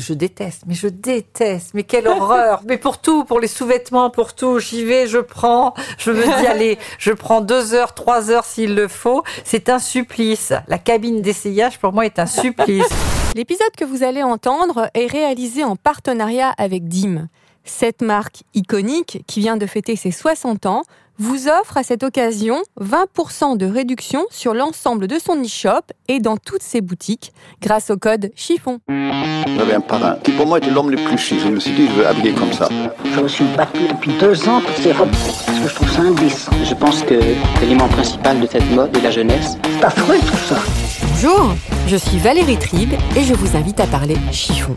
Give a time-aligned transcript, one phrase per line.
[0.00, 2.62] je déteste, mais je déteste, mais quelle horreur.
[2.66, 6.46] Mais pour tout, pour les sous-vêtements, pour tout, j'y vais, je prends, je me dis,
[6.46, 9.22] allez, je prends deux heures, trois heures s'il le faut.
[9.44, 10.52] C'est un supplice.
[10.66, 12.88] La cabine d'essayage, pour moi, est un supplice.
[13.34, 17.28] L'épisode que vous allez entendre est réalisé en partenariat avec DIM.
[17.64, 20.82] Cette marque iconique, qui vient de fêter ses 60 ans,
[21.18, 26.36] vous offre à cette occasion 20% de réduction sur l'ensemble de son e-shop et dans
[26.36, 28.78] toutes ses boutiques grâce au code chiffon.
[28.88, 31.40] J'avais un parrain qui pour moi était l'homme le plus chic.
[31.40, 32.68] Je me suis dit, je veux habiller comme ça.
[33.04, 36.02] Je me suis battu depuis deux ans pour ces robes parce que je trouve ça
[36.02, 36.52] indécent.
[36.64, 37.20] Je pense que
[37.60, 39.58] l'élément principal de cette mode est la jeunesse.
[39.64, 40.56] C'est affreux tout ça.
[41.02, 41.52] Bonjour,
[41.88, 44.76] je suis Valérie Tribe et je vous invite à parler chiffon.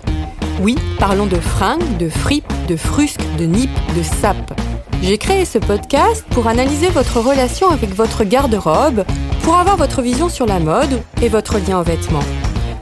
[0.59, 4.53] Oui, parlons de fringues, de fripes, de frusques, de nippes, de sapes.
[5.01, 9.03] J'ai créé ce podcast pour analyser votre relation avec votre garde-robe,
[9.41, 12.23] pour avoir votre vision sur la mode et votre lien aux vêtements.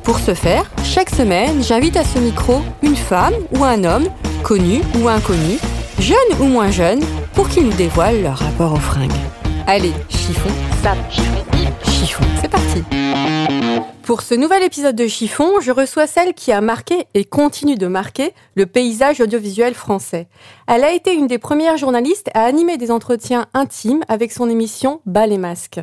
[0.03, 4.09] Pour ce faire, chaque semaine, j'invite à ce micro une femme ou un homme,
[4.43, 5.59] connu ou inconnu,
[5.99, 6.99] jeune ou moins jeune,
[7.35, 9.11] pour qu'ils nous dévoilent leur rapport aux fringues.
[9.65, 10.49] Allez, chiffon,
[10.83, 10.97] sap,
[11.83, 12.83] chiffon, c'est parti
[14.09, 17.85] pour ce nouvel épisode de Chiffon, je reçois celle qui a marqué et continue de
[17.85, 20.27] marquer le paysage audiovisuel français.
[20.65, 25.01] Elle a été une des premières journalistes à animer des entretiens intimes avec son émission
[25.05, 25.79] Bas et masques.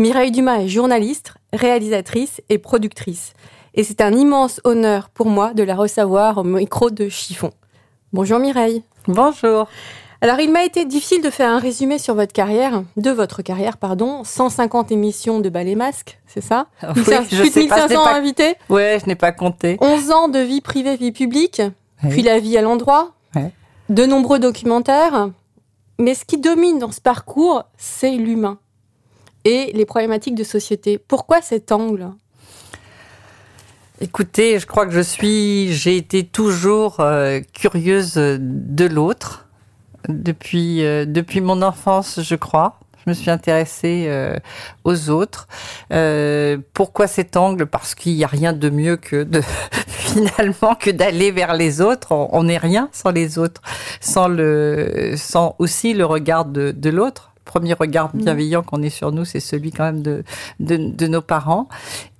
[0.00, 3.32] Mireille Dumas est journaliste, réalisatrice et productrice.
[3.74, 7.52] Et c'est un immense honneur pour moi de la recevoir au micro de Chiffon.
[8.12, 8.82] Bonjour Mireille.
[9.06, 9.68] Bonjour.
[10.20, 13.76] Alors, il m'a été difficile de faire un résumé sur votre carrière, de votre carrière,
[13.76, 14.24] pardon.
[14.24, 16.66] 150 émissions de ballet masque, c'est ça?
[16.82, 18.16] Oui, je Plus de 1500 pas...
[18.16, 18.56] invités?
[18.68, 19.76] Ouais, je n'ai pas compté.
[19.80, 21.62] 11 ans de vie privée, vie publique,
[22.10, 23.12] puis la vie à l'endroit,
[23.88, 25.30] de nombreux documentaires.
[26.00, 28.58] Mais ce qui domine dans ce parcours, c'est l'humain
[29.44, 30.98] et les problématiques de société.
[30.98, 32.08] Pourquoi cet angle?
[34.00, 39.47] Écoutez, je crois que je suis, j'ai été toujours euh, curieuse de l'autre
[40.08, 42.78] depuis, euh, depuis mon enfance, je crois.
[43.04, 44.36] Je me suis intéressée euh,
[44.84, 45.48] aux autres.
[45.92, 47.66] Euh, pourquoi cet angle?
[47.66, 49.40] Parce qu'il n'y a rien de mieux que de
[49.86, 52.12] finalement que d'aller vers les autres.
[52.12, 53.62] On n'est rien sans les autres,
[54.00, 58.18] sans le, sans aussi le regard de, de l'autre premier regard mmh.
[58.18, 60.22] bienveillant qu'on ait sur nous, c'est celui quand même de,
[60.60, 61.68] de, de, nos parents.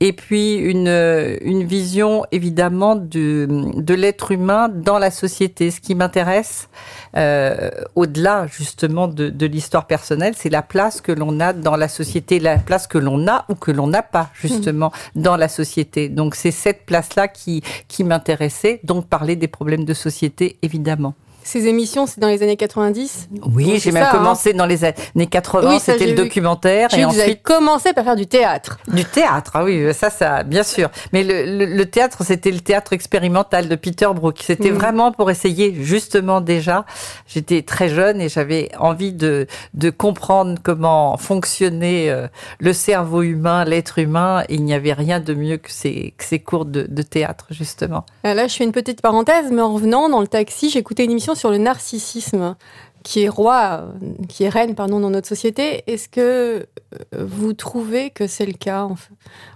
[0.01, 3.47] Et puis une, une vision évidemment de,
[3.77, 5.71] de l'être humain dans la société.
[5.71, 6.69] Ce qui m'intéresse,
[7.17, 11.89] euh, au-delà justement de, de l'histoire personnelle, c'est la place que l'on a dans la
[11.89, 15.23] société, la place que l'on a ou que l'on n'a pas justement mmh.
[15.23, 16.09] dans la société.
[16.09, 21.15] Donc c'est cette place-là qui, qui m'intéressait, donc parler des problèmes de société évidemment.
[21.49, 24.59] Ces émissions, c'est dans les années 90 Oui, j'ai même ça, commencé hein.
[24.59, 26.93] dans les années 80, oui, c'était le documentaire.
[26.93, 27.23] Et ensuite...
[27.23, 28.79] Vous avez commencé par faire du théâtre.
[28.87, 30.91] Du théâtre, ah oui, ça, ça, bien sûr.
[31.15, 34.41] Mais le, le, le théâtre, c'était le théâtre expérimental de Peter Brook.
[34.45, 34.75] C'était mmh.
[34.75, 36.85] vraiment pour essayer, justement, déjà.
[37.27, 42.29] J'étais très jeune et j'avais envie de, de comprendre comment fonctionnait euh,
[42.59, 44.43] le cerveau humain, l'être humain.
[44.51, 47.47] Et il n'y avait rien de mieux que ces, que ces cours de, de théâtre,
[47.53, 48.05] justement.
[48.23, 51.37] Là, je fais une petite parenthèse, mais en revenant dans le taxi, j'écoutais une émission
[51.39, 52.57] sur le narcissisme
[53.03, 53.89] qui est roi,
[54.29, 55.83] qui est reine, pardon, dans notre société.
[55.87, 56.67] Est-ce que euh,
[57.13, 58.87] vous trouvez que c'est le cas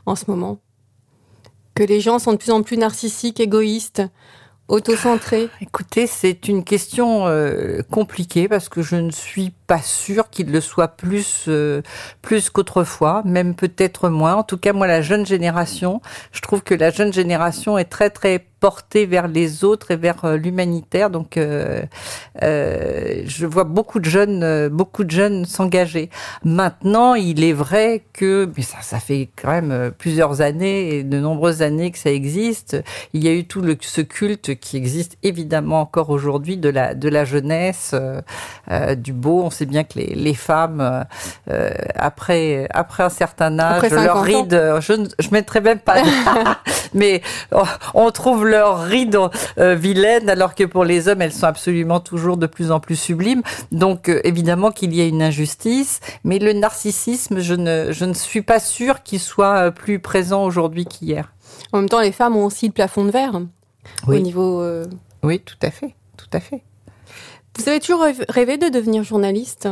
[0.06, 0.58] en, ce moment?
[1.74, 4.02] Que les gens sont de plus en plus narcissiques, égoïstes,
[4.68, 5.50] autocentrés?
[5.60, 10.60] Écoutez, c'est une question euh, compliquée parce que je ne suis pas sûre qu'il le
[10.60, 11.82] soit plus, euh,
[12.22, 14.36] plus qu'autrefois, même peut-être moins.
[14.36, 16.00] En tout cas, moi, la jeune génération,
[16.30, 20.24] je trouve que la jeune génération est très, très porté vers les autres et vers
[20.24, 21.10] euh, l'humanitaire.
[21.10, 21.82] Donc, euh,
[22.44, 26.10] euh, je vois beaucoup de jeunes, euh, beaucoup de jeunes s'engager.
[26.44, 31.02] Maintenant, il est vrai que, mais ça, ça fait quand même euh, plusieurs années et
[31.02, 32.76] de nombreuses années que ça existe.
[33.14, 36.94] Il y a eu tout le, ce culte qui existe évidemment encore aujourd'hui de la
[36.94, 39.42] de la jeunesse, euh, du beau.
[39.42, 41.04] On sait bien que les, les femmes
[41.96, 45.96] après après un certain âge, leur ride, je je mettrais même pas,
[46.94, 47.22] mais
[47.94, 49.18] on trouve leur rides
[49.58, 52.96] euh, vilaines, alors que pour les hommes, elles sont absolument toujours de plus en plus
[52.96, 53.42] sublimes.
[53.72, 58.14] Donc, euh, évidemment qu'il y a une injustice, mais le narcissisme, je ne, je ne
[58.14, 61.32] suis pas sûre qu'il soit euh, plus présent aujourd'hui qu'hier.
[61.72, 63.40] En même temps, les femmes ont aussi le plafond de verre
[64.06, 64.18] oui.
[64.18, 64.60] au niveau.
[64.60, 64.84] Euh...
[65.22, 66.62] Oui, tout à fait, tout à fait.
[67.58, 69.68] Vous avez toujours rêvé de devenir journaliste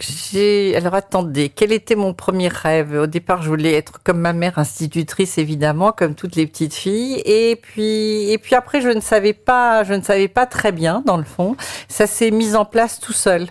[0.00, 2.94] j'ai alors attendez, quel était mon premier rêve?
[2.94, 7.22] Au départ, je voulais être comme ma mère institutrice évidemment, comme toutes les petites filles
[7.24, 11.02] et puis et puis après je ne savais pas, je ne savais pas très bien
[11.06, 11.56] dans le fond.
[11.88, 13.48] Ça s'est mis en place tout seul.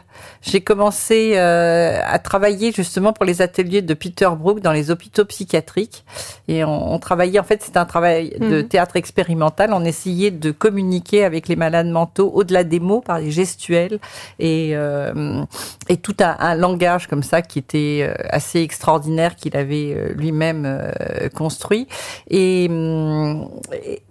[0.48, 5.26] J'ai commencé euh, à travailler justement pour les ateliers de Peter Brook dans les hôpitaux
[5.26, 6.06] psychiatriques.
[6.48, 8.68] Et on, on travaillait, en fait, c'était un travail de Mhm.
[8.68, 9.72] théâtre expérimental.
[9.74, 14.00] On essayait de communiquer avec les malades mentaux au-delà des mots, par les gestuels
[14.40, 15.44] et, euh,
[15.90, 20.14] et tout un, un langage comme ça qui était euh, assez extraordinaire qu'il avait euh,
[20.16, 21.88] lui-même euh, construit.
[22.30, 24.02] Et, hum, et,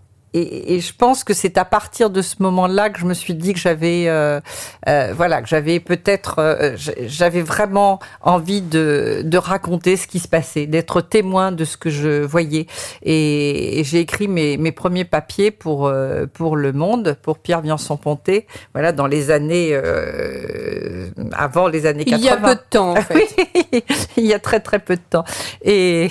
[0.41, 3.35] et- et je pense que c'est à partir de ce moment-là que je me suis
[3.35, 4.41] dit que j'avais, euh,
[4.89, 10.29] euh, voilà, que j'avais peut-être, euh, j'avais vraiment envie de, de raconter ce qui se
[10.29, 12.67] passait, d'être témoin de ce que je voyais.
[13.03, 17.61] Et, et j'ai écrit mes, mes premiers papiers pour euh, pour Le Monde, pour Pierre
[17.63, 22.19] Viançon-Ponté, voilà, dans les années euh, avant les années 80.
[22.19, 23.15] Il y a peu de temps, en fait.
[23.73, 23.85] Oui,
[24.17, 25.25] il y a très très peu de temps.
[25.63, 26.05] Et,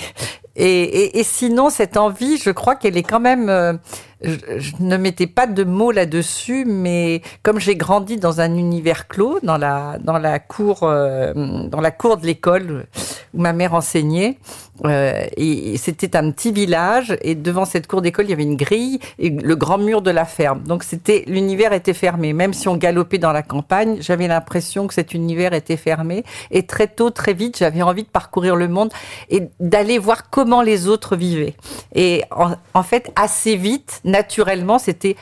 [0.56, 3.78] et, et, et sinon, cette envie, je crois qu'elle est quand même...
[4.22, 9.08] je, je ne mettais pas de mots là-dessus, mais comme j'ai grandi dans un univers
[9.08, 12.86] clos, dans la, dans la, cour, euh, dans la cour de l'école
[13.34, 14.38] où ma mère enseignait,
[14.84, 18.56] euh, et, c'était un petit village, et devant cette cour d'école, il y avait une
[18.56, 20.62] grille et le grand mur de la ferme.
[20.62, 22.32] Donc c'était l'univers était fermé.
[22.32, 26.24] Même si on galopait dans la campagne, j'avais l'impression que cet univers était fermé.
[26.50, 28.92] Et très tôt, très vite, j'avais envie de parcourir le monde
[29.30, 31.54] et d'aller voir comment les autres vivaient.
[31.94, 35.16] Et en, en fait, assez vite, naturellement, c'était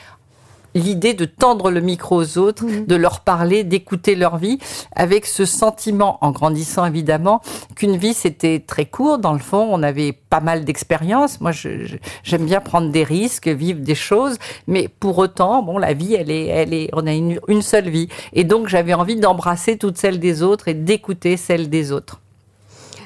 [0.75, 4.59] l'idée de tendre le micro aux autres, de leur parler, d'écouter leur vie,
[4.95, 7.41] avec ce sentiment, en grandissant évidemment,
[7.75, 9.17] qu'une vie c'était très court.
[9.17, 11.41] Dans le fond, on avait pas mal d'expériences.
[11.41, 14.37] Moi, j'aime bien prendre des risques, vivre des choses,
[14.67, 17.89] mais pour autant, bon, la vie, elle est, elle est, on a une, une seule
[17.89, 22.19] vie, et donc j'avais envie d'embrasser toutes celles des autres et d'écouter celles des autres.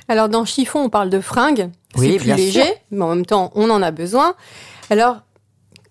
[0.07, 1.69] Alors, dans Chiffon, on parle de fringues.
[1.95, 2.73] Oui, c'est plus léger, sûr.
[2.91, 4.33] mais en même temps, on en a besoin.
[4.89, 5.17] Alors,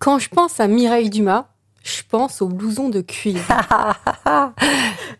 [0.00, 1.46] quand je pense à Mireille Dumas,
[1.82, 3.40] je pense au blouson de cuir.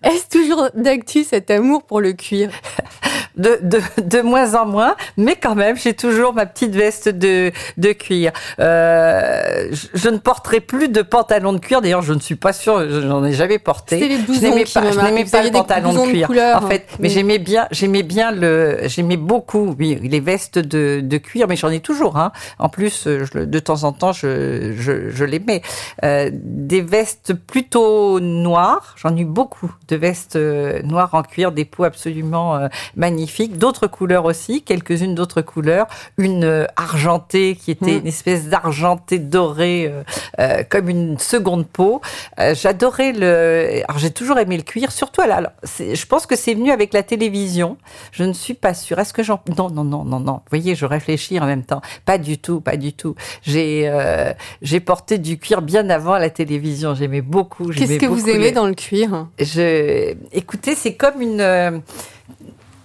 [0.02, 2.50] Est-ce toujours d'actu cet amour pour le cuir?
[3.38, 7.52] de, de, de moins en moins, mais quand même, j'ai toujours ma petite veste de,
[7.76, 8.32] de cuir.
[8.58, 11.80] Euh, je, je ne porterai plus de pantalon de cuir.
[11.80, 13.98] D'ailleurs, je ne suis pas sûre, je n'en ai jamais porté.
[14.08, 16.26] Les Je n'aimais pas, je n'aimais pas le pantalon de cuir.
[16.26, 16.96] couleur, en fait, hein.
[17.00, 17.14] mais Oui.
[17.14, 21.70] j'aimais bien, j'aimais bien le, j'aimais beaucoup, oui, les vestes de, de cuir, mais j'en
[21.70, 22.16] ai toujours.
[22.16, 22.32] Hein.
[22.58, 25.62] En plus, euh, je, de temps en temps, je, je, je les mets.
[26.04, 28.94] Euh, des vestes plutôt noires.
[28.96, 33.27] J'en ai eu beaucoup de vestes euh, noires en cuir, des peaux absolument euh, magnifiques.
[33.48, 35.86] D'autres couleurs aussi, quelques-unes d'autres couleurs.
[36.16, 37.98] Une euh, argentée qui était Mm.
[38.00, 40.02] une espèce d'argenté doré, euh,
[40.40, 42.00] euh, comme une seconde peau.
[42.40, 43.82] Euh, J'adorais le.
[43.88, 45.36] Alors j'ai toujours aimé le cuir, surtout à la.
[45.36, 47.76] alors, c'est- je pense que c'est venu avec la télévision.
[48.12, 48.98] Je ne suis pas sûre.
[48.98, 49.40] Est-ce que j'en.
[49.56, 50.32] Non, non, non, non, non.
[50.34, 51.80] Vous voyez, je réfléchis en même temps.
[52.04, 53.14] Pas du tout, pas du tout.
[53.42, 54.32] J'ai euh,
[54.62, 56.94] j'ai porté du cuir bien avant la télévision.
[56.94, 57.68] J'aimais beaucoup.
[57.70, 59.26] Qu'est-ce que vous aimez les- dans le cuir?
[59.38, 61.82] Je, écoutez, c'est comme une.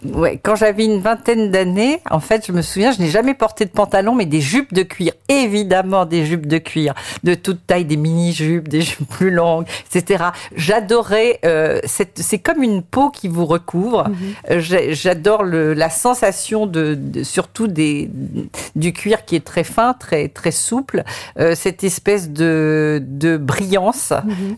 [0.06, 3.34] Euh, Ouais, quand j'avais une vingtaine d'années, en fait, je me souviens, je n'ai jamais
[3.34, 5.14] porté de pantalon, mais des jupes de cuir.
[5.30, 10.26] Évidemment, des jupes de cuir, de toute taille, des mini-jupes, des jupes plus longues, etc.
[10.56, 11.40] J'adorais.
[11.46, 11.80] Euh,
[12.16, 14.08] c'est comme une peau qui vous recouvre.
[14.50, 18.10] Euh, j'ai- J'adore la sensation de, de- surtout des
[18.76, 21.04] du cuir qui est très fin, très très souple.
[21.40, 24.14] Euh, cette espèce de de brillance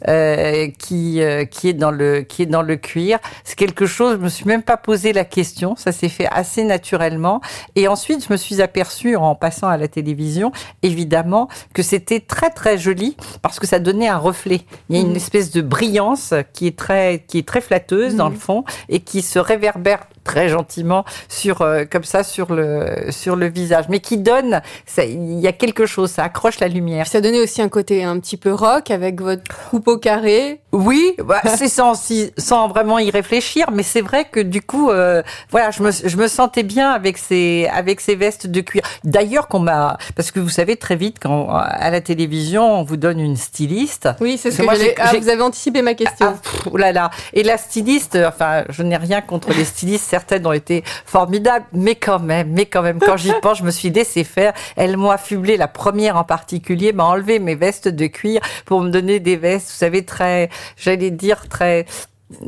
[0.07, 3.19] euh, qui euh, qui est dans le qui est dans le cuir.
[3.44, 4.13] C'est quelque chose.
[4.19, 5.35] Je me suis même pas posé la question.
[5.76, 7.42] Ça s'est fait assez naturellement.
[7.76, 10.51] Et ensuite, je me suis aperçue en passant à la télévision,
[10.84, 14.62] évidemment, que c'était très très joli parce que ça donnait un reflet.
[14.89, 18.30] Il y a une espèce de brillance qui est très qui est très flatteuse dans
[18.30, 23.38] le fond et qui se réverbère très gentiment sur euh, comme ça sur le sur
[23.38, 24.62] le visage, mais qui donne.
[24.98, 26.12] Il y a quelque chose.
[26.12, 27.08] Ça accroche la lumière.
[27.08, 30.60] Ça donnait aussi un côté un petit peu rock avec votre coupe au carré.
[30.74, 31.94] Oui, bah, c'est sans,
[32.38, 36.17] sans vraiment y réfléchir, mais c'est vrai que du coup, euh, voilà, je me, je
[36.17, 38.82] me sentais bien avec ces, avec ces vestes de cuir.
[39.03, 42.98] D'ailleurs, qu'on m'a, parce que vous savez très vite quand à la télévision on vous
[42.98, 44.10] donne une styliste.
[44.20, 46.27] Oui, c'est ce que moi, Ah, vous avez anticipé ma question.
[46.29, 47.12] Ah, pff, oh là là.
[47.34, 51.95] Et la styliste, enfin, je n'ai rien contre les stylistes, certaines ont été formidables, mais
[51.95, 54.53] quand même, mais quand même, quand j'y pense, je me suis laissé faire.
[54.77, 58.89] Elles m'ont affublé, la première en particulier, m'a enlevé mes vestes de cuir pour me
[58.89, 61.86] donner des vestes, vous savez, très, j'allais dire, très,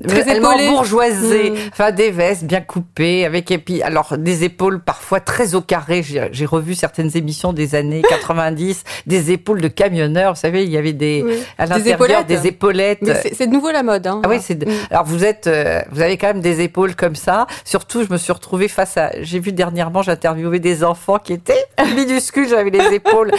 [0.07, 0.39] Très
[0.69, 1.55] bourgeoisé, Mm.
[1.71, 6.03] enfin des vestes bien coupées, avec et puis alors des épaules parfois très au carré.
[6.03, 10.33] J'ai revu certaines émissions des années 90, des épaules de camionneurs.
[10.33, 11.33] Vous savez, il y avait des Oui.
[11.57, 12.99] à Des l'intérieur des épaulettes.
[13.33, 14.05] C'est de nouveau la mode.
[14.07, 14.21] Hein.
[14.23, 14.55] Ah oui, c'est.
[14.55, 14.71] de- Mm.
[14.91, 17.47] Alors vous êtes, euh, vous avez quand même des épaules comme ça.
[17.63, 19.11] Surtout, je me suis retrouvée face à.
[19.21, 21.65] J'ai vu dernièrement, j'interviewais des enfants qui étaient
[21.95, 23.31] minuscule, j'avais les épaules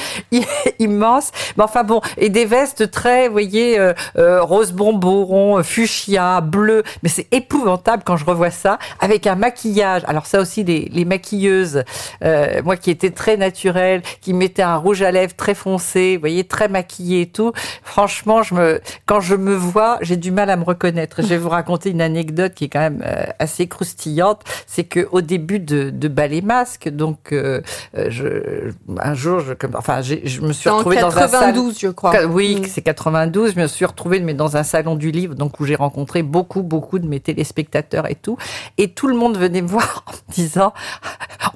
[0.79, 1.31] immenses.
[1.57, 6.83] Mais enfin bon, et des vestes très, vous voyez, euh, euh, rose bonbon, fuchsia, bleu.
[7.03, 10.03] Mais c'est épouvantable quand je revois ça, avec un maquillage.
[10.07, 11.85] Alors ça aussi, les, les maquilleuses,
[12.25, 16.21] euh, moi qui étais très naturelle, qui mettait un rouge à lèvres très foncé, vous
[16.21, 17.53] voyez, très maquillée et tout.
[17.83, 21.23] Franchement, je me, quand je me vois, j'ai du mal à me reconnaître.
[21.23, 23.05] Je vais vous raconter une anecdote qui est quand même
[23.39, 24.43] assez croustillante.
[24.67, 30.41] C'est que au début de, de Ballet Masque, donc je, un jour, je, enfin, je
[30.41, 32.25] me suis retrouvée dans un 92, je crois.
[32.27, 32.65] Oui, mm.
[32.67, 33.55] c'est 92.
[33.55, 36.63] Je me suis retrouvée mais dans un salon du livre, donc où j'ai rencontré beaucoup,
[36.63, 38.37] beaucoup de mes téléspectateurs et tout.
[38.77, 40.73] Et tout le monde venait me voir en me disant,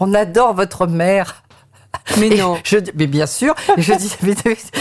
[0.00, 1.42] on adore votre mère.
[2.18, 2.56] Mais non.
[2.64, 3.54] Je, mais bien sûr.
[3.76, 4.14] Je, dis,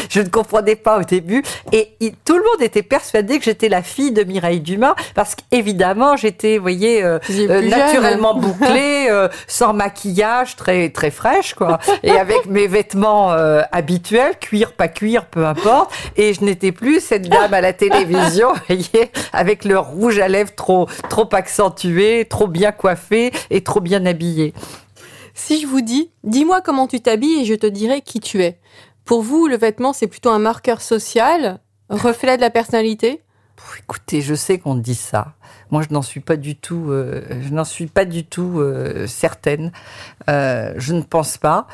[0.10, 1.44] je ne comprenais pas au début.
[1.72, 4.96] Et tout le monde était persuadé que j'étais la fille de Mireille Dumas.
[5.16, 11.54] Parce qu'évidemment, j'étais, vous voyez, euh, euh, naturellement bouclée, euh, sans maquillage, très, très fraîche,
[11.54, 11.80] quoi.
[12.04, 13.32] Et avec mes vêtements
[13.72, 15.94] habituels, cuir, pas cuir, peu importe.
[16.18, 20.28] Et je n'étais plus cette dame à la télévision, vous voyez, avec le rouge à
[20.28, 24.54] lèvres trop, trop accentué, trop bien coiffé et trop bien habillé.
[25.44, 28.60] Si je vous dis, dis-moi comment tu t'habilles et je te dirai qui tu es.
[29.06, 33.24] Pour vous, le vêtement, c'est plutôt un marqueur social, reflet de la personnalité
[33.80, 35.34] Écoutez, je sais qu'on dit ça.
[35.72, 36.90] Moi, je n'en suis pas du tout.
[36.90, 39.72] Euh, euh, certaine.
[40.30, 41.66] Euh, je ne pense pas.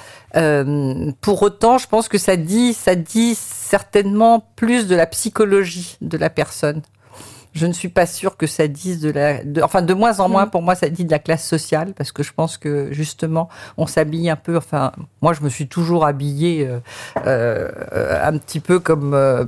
[1.20, 6.18] pour autant, je pense que ça dit, ça dit certainement plus de la psychologie de
[6.18, 6.82] la personne
[7.58, 10.46] je ne suis pas sûre que ça dise de la, enfin de moins en moins
[10.46, 10.52] mm.
[10.52, 13.88] pour moi ça dit de la classe sociale parce que je pense que justement on
[13.88, 14.56] s'habille un peu.
[14.58, 16.80] Enfin moi je me suis toujours habillée euh,
[17.26, 19.46] euh, un petit peu comme, euh,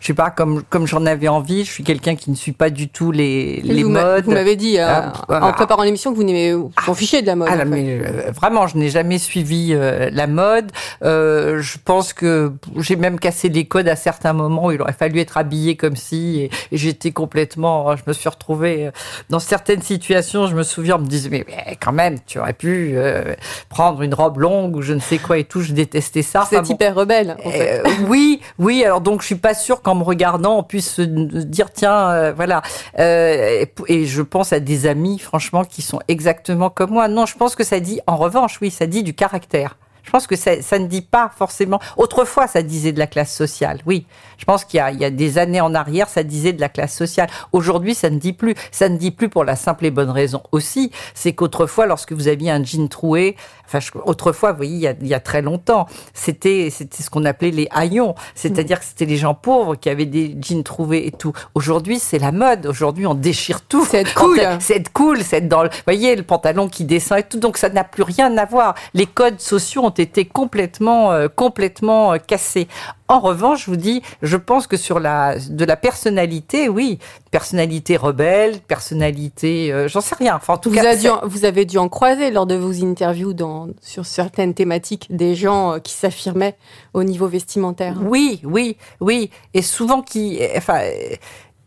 [0.00, 1.64] je sais pas comme comme j'en avais envie.
[1.64, 4.24] Je suis quelqu'un qui ne suit pas du tout les les modes.
[4.24, 7.36] Vous m'avez dit ah, en préparant l'émission que vous n'aimez vous en fichez de la
[7.36, 7.48] mode.
[7.50, 7.98] Ah, mais
[8.34, 10.72] vraiment je n'ai jamais suivi la mode.
[11.02, 15.20] je pense que j'ai même cassé des codes à certains moments où il aurait fallu
[15.20, 18.90] être habillé comme si et j'étais complètement Hein, je me suis retrouvée euh,
[19.28, 20.46] dans certaines situations.
[20.46, 21.44] Je me souviens, on me disait mais,
[21.80, 23.34] quand même, tu aurais pu euh,
[23.68, 25.60] prendre une robe longue ou je ne sais quoi et tout.
[25.60, 26.46] Je détestais ça.
[26.48, 27.36] C'est hyper rebelle.
[27.44, 27.82] En fait.
[27.86, 28.84] Euh, oui, oui.
[28.84, 32.62] Alors donc je suis pas sûre qu'en me regardant on puisse se dire tiens voilà.
[32.96, 33.66] et
[34.06, 37.08] je pense à des amis franchement qui sont exactement comme moi.
[37.08, 39.76] Non, je pense que ça dit en revanche oui, ça dit du caractère.
[40.02, 41.80] Je pense que ça, ça, ne dit pas forcément.
[41.96, 43.80] Autrefois, ça disait de la classe sociale.
[43.86, 44.06] Oui,
[44.38, 46.94] je pense qu'il y, y, a des années en arrière, ça disait de la classe
[46.94, 47.28] sociale.
[47.52, 48.54] Aujourd'hui, ça ne dit plus.
[48.70, 52.28] Ça ne dit plus pour la simple et bonne raison aussi, c'est qu'autrefois, lorsque vous
[52.28, 55.42] aviez un jean troué, enfin, autrefois, vous voyez, il y a, il y a très
[55.42, 60.06] longtemps, c'était ce qu'on appelait les haillons, c'est-à-dire que c'était les gens pauvres qui avaient
[60.06, 61.32] des jeans troués et tout.
[61.54, 62.66] Aujourd'hui, c'est la mode.
[62.66, 63.84] Aujourd'hui, on déchire tout.
[63.84, 64.40] C'est être cool.
[64.60, 65.22] C'est être cool.
[65.22, 67.38] C'est être dans le, vous voyez, le pantalon qui descend et tout.
[67.38, 68.74] Donc, ça n'a plus rien à voir.
[68.94, 72.68] Les codes sociaux été complètement, euh, complètement euh, cassé.
[73.08, 76.98] En revanche, je vous dis, je pense que sur la de la personnalité, oui,
[77.30, 80.36] personnalité rebelle, personnalité, euh, j'en sais rien.
[80.36, 80.94] Enfin, en tout vous, cas,
[81.24, 85.80] vous avez dû en croiser lors de vos interviews dans, sur certaines thématiques des gens
[85.80, 86.56] qui s'affirmaient
[86.94, 87.96] au niveau vestimentaire.
[88.02, 90.80] Oui, oui, oui, et souvent qui, enfin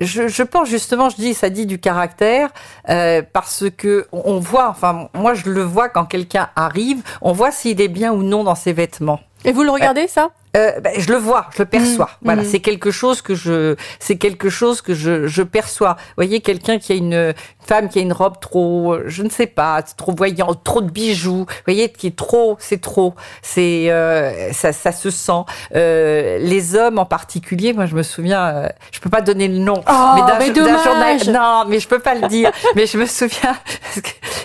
[0.03, 2.49] je, pense justement, je dis, ça dit du caractère,
[2.89, 7.51] euh, parce que on voit, enfin, moi je le vois quand quelqu'un arrive, on voit
[7.51, 9.19] s'il est bien ou non dans ses vêtements.
[9.45, 10.29] Et vous le regardez ça?
[10.55, 12.05] Euh, ben, je le vois, je le perçois.
[12.05, 12.45] Mmh, voilà, mmh.
[12.45, 15.95] c'est quelque chose que je, c'est quelque chose que je, je perçois.
[15.99, 17.33] Vous voyez, quelqu'un qui a une
[17.65, 21.45] femme qui a une robe trop, je ne sais pas, trop voyante, trop de bijoux.
[21.47, 23.13] Vous voyez, qui est trop, c'est trop.
[23.41, 25.31] C'est, euh, ça, ça se sent.
[25.75, 29.57] Euh, les hommes en particulier, moi, je me souviens, euh, je peux pas donner le
[29.57, 31.17] nom, oh, mais d'un journal.
[31.29, 32.51] Non, mais je peux pas le dire.
[32.75, 33.55] mais je me souviens,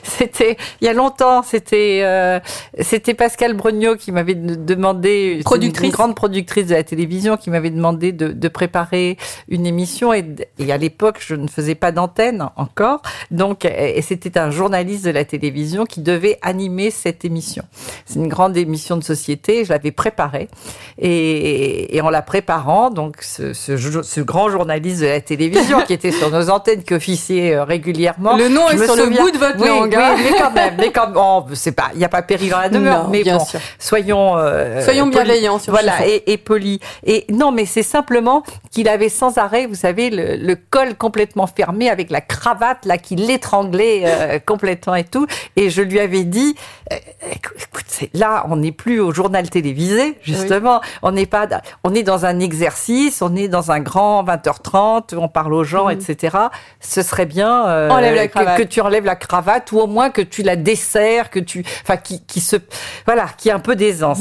[0.02, 1.42] c'était il y a longtemps.
[1.42, 2.40] C'était, euh,
[2.80, 8.12] c'était Pascal Brugnot qui m'avait demandé, productrice grande productrice de la télévision qui m'avait demandé
[8.12, 9.16] de, de, préparer
[9.48, 10.24] une émission et,
[10.60, 13.02] et à l'époque je ne faisais pas d'antenne encore
[13.32, 17.64] donc et c'était un journaliste de la télévision qui devait animer cette émission.
[18.06, 20.48] C'est une grande émission de société, je l'avais préparée
[20.98, 25.94] et, et, en la préparant donc ce, ce, ce, grand journaliste de la télévision qui
[25.94, 28.36] était sur nos antennes qui officiait euh, régulièrement.
[28.36, 29.96] Le nom est sur le bout de votre langue.
[29.98, 32.60] Oui, mais quand même, mais quand oh, c'est pas, il n'y a pas péril dans
[32.60, 33.60] la demeure, non, mais bien bon, sûr.
[33.78, 36.80] soyons euh, soyons bienveillants sur voilà, voilà, et, et poli.
[37.04, 41.46] Et non, mais c'est simplement qu'il avait sans arrêt, vous savez, le, le col complètement
[41.46, 45.26] fermé avec la cravate là qui l'étranglait euh, complètement et tout.
[45.56, 46.54] Et je lui avais dit,
[46.92, 46.96] euh,
[47.32, 50.80] écoute, là, on n'est plus au journal télévisé, justement.
[51.02, 51.46] On n'est pas,
[51.84, 55.88] on est dans un exercice, on est dans un grand 20h30, on parle aux gens,
[55.88, 56.36] etc.
[56.80, 57.88] Ce serait bien euh,
[58.56, 61.96] que- tu enlèves la cravate ou au moins que tu la desserres, que tu, enfin,
[61.96, 62.56] qui, qui se,
[63.06, 64.20] voilà, qui a un peu d'aisance.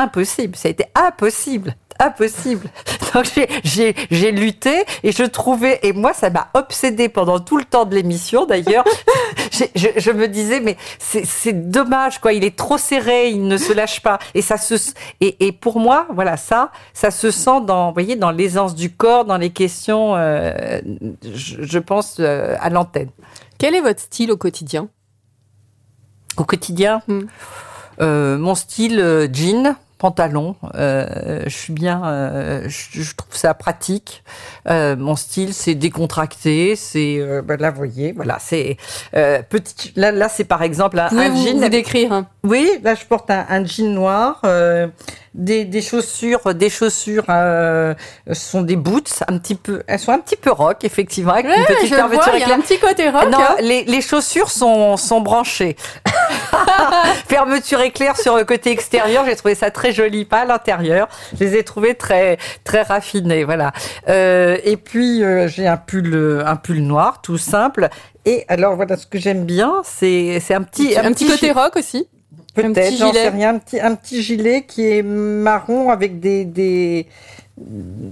[0.00, 2.68] Impossible, ça a été impossible, impossible.
[3.14, 7.56] Donc j'ai- j'ai j'ai lutté et je trouvais et moi ça m'a obsédé pendant tout
[7.58, 8.84] le temps de l'émission d'ailleurs.
[9.74, 13.56] Je, je me disais mais c'est c'est dommage quoi, il est trop serré, il ne
[13.56, 14.74] se lâche pas et ça se
[15.20, 18.92] et, et pour moi voilà ça ça se sent dans vous voyez dans l'aisance du
[18.94, 20.52] corps, dans les questions euh,
[21.34, 23.08] je, je pense euh, à l'antenne.
[23.58, 24.88] Quel est votre style au quotidien?
[26.36, 27.22] Au quotidien, Hmm.
[28.00, 34.22] euh, mon style jean, pantalon, euh, je suis bien, euh, je, je trouve ça pratique.
[34.68, 38.76] Euh, mon style, c'est décontracté, c'est, euh, ben là, vous voyez, voilà, c'est
[39.14, 39.92] euh, petit.
[39.96, 41.60] Là, là, c'est par exemple un, un vous, jean.
[41.60, 42.12] vous décrire?
[42.12, 44.86] Hein Oui, là, je porte un, un jean noir, euh,
[45.34, 47.94] des, des chaussures, des chaussures euh,
[48.32, 51.64] sont des boots, un petit peu, elles sont un petit peu rock, effectivement, avec une
[51.64, 52.56] petite fermeture éclair.
[52.56, 53.30] un petit côté rock.
[53.30, 53.56] Non, hein.
[53.60, 55.76] les, les chaussures sont, sont branchées.
[57.28, 61.08] Fermeture éclair sur le côté extérieur, j'ai trouvé ça très joli, pas à l'intérieur.
[61.38, 63.72] Je les ai trouvés très très raffinés, voilà.
[64.08, 67.88] Euh, et puis euh, j'ai un pull euh, un pull noir, tout simple.
[68.24, 71.76] Et alors voilà, ce que j'aime bien, c'est c'est un petit un, petit côté rock
[71.76, 72.08] aussi.
[72.62, 77.06] Peut-être, j'en sais rien, un petit un petit gilet qui est marron avec des des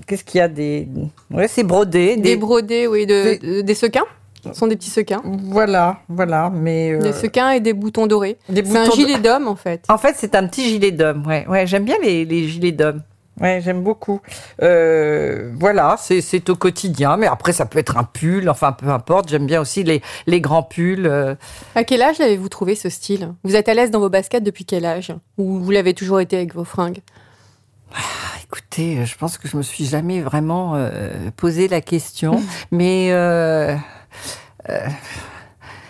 [0.07, 0.89] qu'est-ce qu'il y a des
[1.31, 4.05] ouais c'est brodé Des brodés, oui, de, des- de- des sequins.
[4.45, 5.23] Ce sont des petits sequins.
[5.25, 8.37] voilà voilà mais euh, Des sequins et des boutons dorés.
[8.49, 9.85] des C'est un gilet d'homme, en fait.
[9.89, 11.27] En fait, c'est un petit gilet d'homme.
[11.27, 13.03] Ouais, ouais, j'aime bien les, les gilets d'homme.
[13.41, 14.21] Ouais, j'aime beaucoup.
[14.63, 19.29] Euh, voilà, c'est au quotidien, mais après ça peut être un pull, enfin peu importe.
[19.29, 21.07] J'aime bien aussi les, les grands pulls.
[21.07, 21.35] euh.
[21.75, 23.33] À quel âge avez-vous trouvé ce style?
[23.45, 25.13] Vous êtes à l'aise dans vos baskets depuis quel âge?
[25.37, 27.01] Ou vous l'avez toujours été avec vos fringues?
[27.95, 27.99] Ah,
[28.43, 33.77] écoutez, je pense que je me suis jamais vraiment euh, posé la question, mais euh,
[34.71, 34.79] euh,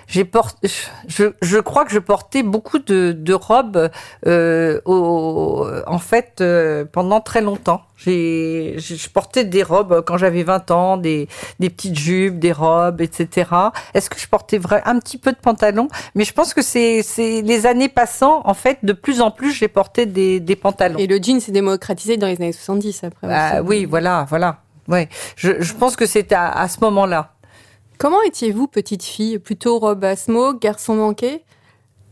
[0.07, 0.69] j'ai porté,
[1.09, 3.91] je, je crois que je portais beaucoup de, de robes
[4.27, 7.83] euh, au, en fait euh, pendant très longtemps.
[7.97, 11.29] J'ai, je portais des robes quand j'avais 20 ans, des,
[11.61, 13.51] des petites jupes, des robes, etc.
[13.95, 15.89] Est-ce que je portais vrai, un petit peu de pantalon?
[16.15, 19.53] Mais je pense que c'est, c'est les années passant, en fait, de plus en plus,
[19.53, 20.99] j'ai porté des, des pantalons.
[20.99, 23.29] Et le jean s'est démocratisé dans les années 70 après.
[23.31, 23.69] Ah, aussi.
[23.69, 24.59] oui, voilà, voilà.
[24.89, 25.09] Ouais.
[25.37, 27.33] Je, je pense que c'est à, à ce moment-là.
[27.99, 29.39] Comment étiez-vous petite fille?
[29.39, 31.43] Plutôt robe à smoke, garçon manqué?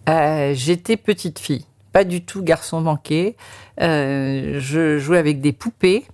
[0.09, 3.37] Euh, J'étais petite fille, pas du tout garçon manqué.
[3.83, 6.05] Euh, je jouais avec des poupées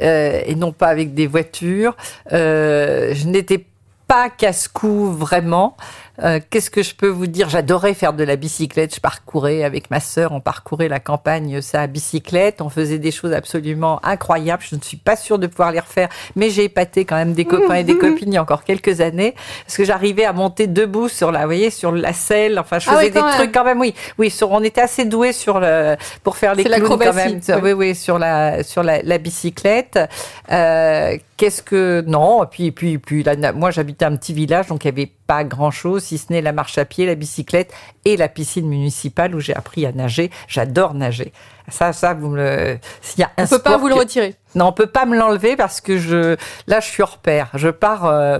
[0.00, 1.94] euh, et non pas avec des voitures.
[2.30, 3.66] Je n'étais
[4.08, 5.76] pas casse-cou vraiment.
[6.22, 7.48] Euh, Qu'est-ce que je peux vous dire?
[7.48, 8.94] J'adorais faire de la bicyclette.
[8.94, 12.60] Je parcourais avec ma sœur, on parcourait la campagne, ça à bicyclette.
[12.60, 14.62] On faisait des choses absolument incroyables.
[14.68, 17.46] Je ne suis pas sûre de pouvoir les refaire, mais j'ai épaté quand même des
[17.46, 19.34] copains et des copines il y a encore quelques années,
[19.66, 22.58] parce que j'arrivais à monter debout sur la, vous voyez, sur la selle.
[22.58, 23.30] Enfin, je Ah faisais des même.
[23.34, 23.80] trucs quand même.
[23.80, 24.28] Oui, oui.
[24.30, 27.40] Sur, on était assez doués sur le pour faire les clowns quand même.
[27.62, 29.98] Oui, oui, sur la sur la, la bicyclette.
[30.50, 34.84] Euh, Qu'est-ce que non Et puis puis puis là, moi j'habitais un petit village, donc
[34.84, 37.74] il y avait pas grand chose si ce n'est la marche à pied, la bicyclette
[38.04, 40.30] et la piscine municipale où j'ai appris à nager.
[40.46, 41.32] J'adore nager.
[41.66, 42.78] Ça, ça, vous me le.
[43.00, 44.36] S'il y a un On peut pas vous le retirer.
[44.54, 46.36] Non, on peut pas me l'enlever parce que je,
[46.66, 47.48] là, je suis hors pair.
[47.54, 48.38] Je pars euh,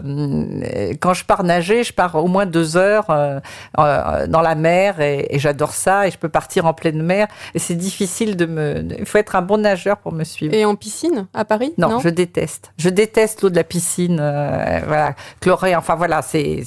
[1.00, 3.40] quand je pars nager, je pars au moins deux heures euh,
[3.78, 6.06] euh, dans la mer et, et j'adore ça.
[6.06, 7.28] Et je peux partir en pleine mer.
[7.54, 8.84] Et c'est difficile de me.
[8.98, 10.54] Il faut être un bon nageur pour me suivre.
[10.54, 11.74] Et en piscine, à Paris?
[11.78, 12.72] Non, je déteste.
[12.78, 14.18] Je déteste l'eau de la piscine.
[14.20, 15.76] euh, voilà, chlorée.
[15.76, 16.62] Enfin voilà, c'est.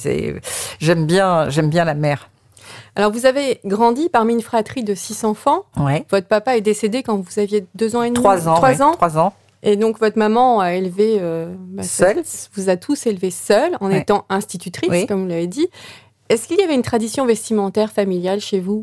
[0.80, 2.28] J'aime bien, j'aime bien la mer.
[2.96, 5.64] Alors, vous avez grandi parmi une fratrie de six enfants.
[5.76, 6.04] Ouais.
[6.10, 8.54] Votre papa est décédé quand vous aviez deux ans et demi Trois ans.
[8.54, 8.92] Trois ouais, ans.
[8.92, 9.34] Trois ans.
[9.62, 11.18] Et donc, votre maman a élevé.
[11.20, 12.22] euh, bah, Seule.
[12.54, 14.00] Vous a tous élevés seuls en Ouais.
[14.00, 15.06] étant institutrice, Oui.
[15.06, 15.68] comme vous l'avez dit.
[16.30, 18.82] Est-ce qu'il y avait une tradition vestimentaire familiale chez vous?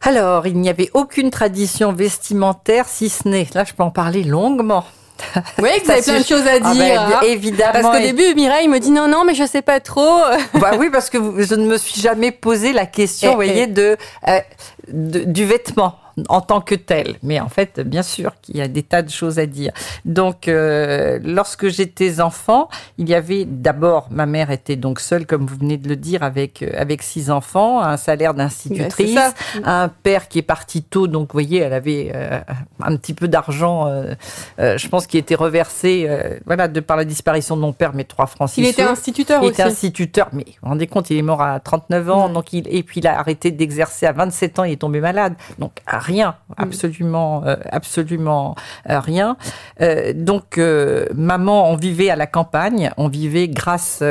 [0.00, 4.22] Alors, il n'y avait aucune tradition vestimentaire, si ce n'est, là, je peux en parler
[4.24, 4.84] longuement.
[5.62, 7.06] Oui, que vous avez plein de choses à Ah dire.
[7.08, 7.20] ben, hein.
[7.24, 7.72] évidemment.
[7.72, 10.20] Parce qu'au et- début, Mireille me dit non, non, mais je sais pas trop.
[10.54, 13.62] Bah oui, parce que je ne me suis jamais posé la question, Eh, vous voyez,
[13.62, 13.66] eh.
[13.66, 13.96] de,
[14.28, 14.40] euh,
[14.88, 15.96] de- du vêtement.
[16.28, 17.16] En tant que tel.
[17.22, 19.72] Mais en fait, bien sûr qu'il y a des tas de choses à dire.
[20.04, 25.46] Donc, euh, lorsque j'étais enfant, il y avait d'abord, ma mère était donc seule, comme
[25.46, 29.18] vous venez de le dire, avec, euh, avec six enfants, un salaire d'institutrice,
[29.64, 32.40] un père qui est parti tôt, donc vous voyez, elle avait euh,
[32.80, 34.14] un petit peu d'argent, euh,
[34.58, 36.08] je pense, qui était reversé,
[36.46, 39.46] voilà, de par la disparition de mon père, mes trois francs Il était instituteur Il
[39.46, 39.54] aussi.
[39.54, 42.32] était instituteur, mais vous vous rendez compte, il est mort à 39 ans, Ouais.
[42.32, 45.34] donc il, et puis il a arrêté d'exercer à 27 ans, il est tombé malade.
[45.58, 48.54] Donc à rien, absolument, euh, absolument
[48.88, 49.36] euh, rien.
[49.80, 54.02] Euh, donc euh, maman, on vivait à la campagne, on vivait grâce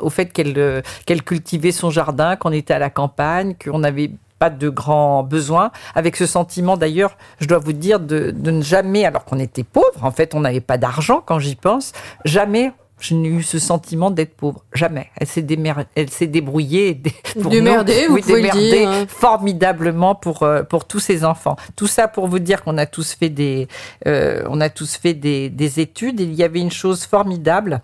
[0.00, 4.50] au fait qu'elle qu'elle cultivait son jardin, qu'on était à la campagne, qu'on avait pas
[4.50, 9.04] de grands besoins, avec ce sentiment d'ailleurs, je dois vous dire, de, de ne jamais,
[9.04, 11.92] alors qu'on était pauvre, en fait on n'avait pas d'argent quand j'y pense,
[12.24, 14.64] jamais je n'ai eu ce sentiment d'être pauvre.
[14.72, 15.08] Jamais.
[15.16, 16.94] Elle s'est, démer- elle s'est débrouillée.
[16.94, 18.14] dé- pour Démerdée, nous.
[18.14, 19.04] vous pouvez le démerdée dire, hein.
[19.08, 21.56] formidablement pour, euh, pour tous ces enfants.
[21.76, 23.68] Tout ça pour vous dire qu'on a tous fait des,
[24.06, 26.20] euh, on a tous fait des, des études.
[26.20, 27.82] Et il y avait une chose formidable,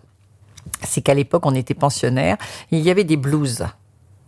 [0.83, 2.37] c'est qu'à l'époque, on était pensionnaires.
[2.71, 3.65] Il y avait des blouses.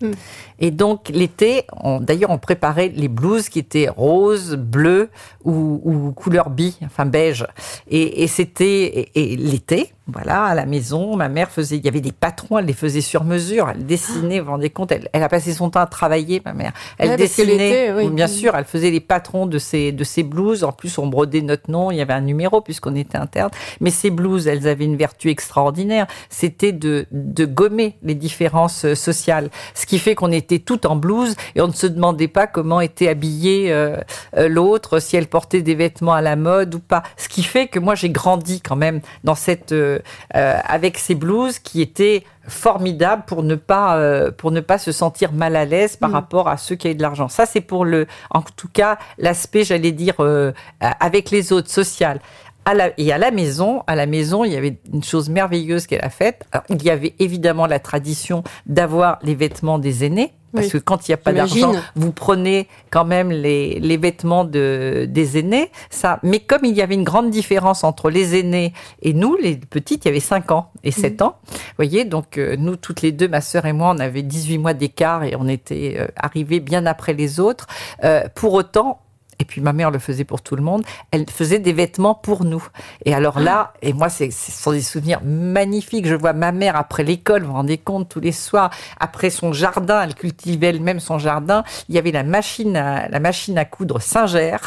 [0.00, 0.10] Hmm.
[0.58, 5.10] Et donc l'été, on- d'ailleurs, on préparait les blouses qui étaient roses, bleues
[5.44, 7.46] ou, ou couleur bille, enfin beige.
[7.88, 8.82] Et, et c'était
[9.14, 12.58] et, et l'été, voilà, à la maison, ma mère faisait, il y avait des patrons,
[12.58, 15.52] elle les faisait sur mesure, elle dessinait, vous vous rendez compte, elle, elle a passé
[15.52, 16.72] son temps à travailler, ma mère.
[16.98, 18.08] Elle Ouais, dessinait, oui.
[18.10, 20.64] bien sûr, elle faisait les patrons de ces de ces blouses.
[20.64, 23.50] En plus, on brodait notre nom, il y avait un numéro puisqu'on était interne.
[23.80, 28.94] Mais ces blouses, elles avaient une vertu extraordinaire, c'était de de gommer les différences euh,
[28.94, 32.46] sociales, ce qui fait qu'on était tout en blouse et on ne se demandait pas
[32.46, 33.96] comment était habillé euh,
[34.36, 37.02] euh, l'autre, si elle portait des vêtements à la mode ou pas.
[37.16, 39.98] Ce qui fait que moi j'ai grandi quand même dans cette euh,
[40.32, 45.32] avec ces blouses qui étaient formidables pour ne pas euh, pour ne pas se sentir
[45.32, 47.28] mal à l'aise par rapport à ceux qui avaient de l'argent.
[47.28, 52.20] Ça c'est pour le en tout cas l'aspect j'allais dire euh, avec les autres social.
[52.64, 55.86] À la, et à la maison, à la maison, il y avait une chose merveilleuse
[55.86, 56.44] qu'elle a faite.
[56.52, 60.72] Alors, il y avait évidemment la tradition d'avoir les vêtements des aînés, parce Oui.
[60.72, 65.08] que quand il n'y a pas d'argent, vous prenez quand même les, les vêtements de,
[65.10, 65.70] des aînés.
[65.90, 69.56] Ça, mais comme il y avait une grande différence entre les aînés et nous, les
[69.56, 71.36] petites, il y avait 5 ans et 7 ans.
[71.50, 74.58] Vous voyez, donc euh, nous, toutes les deux, ma sœur et moi, on avait 18
[74.58, 77.66] mois d'écart et on était euh, arrivés bien après les autres.
[78.04, 79.00] Euh, pour autant,
[79.42, 82.44] et puis ma mère le faisait pour tout le monde, elle faisait des vêtements pour
[82.44, 82.64] nous.
[83.04, 86.06] Et alors là, et moi, c'est, ce sont des souvenirs magnifiques.
[86.06, 89.52] Je vois ma mère après l'école, vous vous rendez compte, tous les soirs, après son
[89.52, 91.64] jardin, elle cultivait elle-même son jardin.
[91.88, 94.58] Il y avait la machine à, la machine à coudre Singer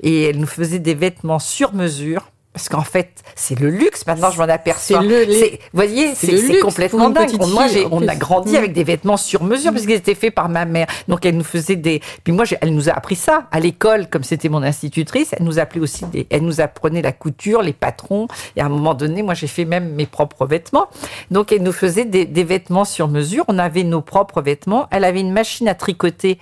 [0.00, 2.30] et elle nous faisait des vêtements sur mesure.
[2.52, 4.04] Parce qu'en fait, c'est le luxe.
[4.08, 5.00] Maintenant, je m'en aperçois.
[5.00, 7.28] C'est le- les- vous voyez, c'est complètement dingue.
[7.52, 8.56] Moi, on a grandi Mm.
[8.56, 10.88] avec des vêtements sur mesure parce qu'ils étaient faits par ma mère.
[11.06, 12.00] Donc, elle nous faisait des.
[12.24, 15.28] Puis moi, elle nous a appris ça à l'école, comme c'était mon institutrice.
[15.38, 16.26] Elle nous appelait aussi des.
[16.28, 18.26] Elle nous apprenait la couture, les patrons.
[18.56, 20.88] Et à un moment donné, moi, j'ai fait même mes propres vêtements.
[21.30, 23.44] Donc, elle nous faisait des, des vêtements sur mesure.
[23.46, 24.88] On avait nos propres vêtements.
[24.90, 26.38] Elle avait une machine à tricoter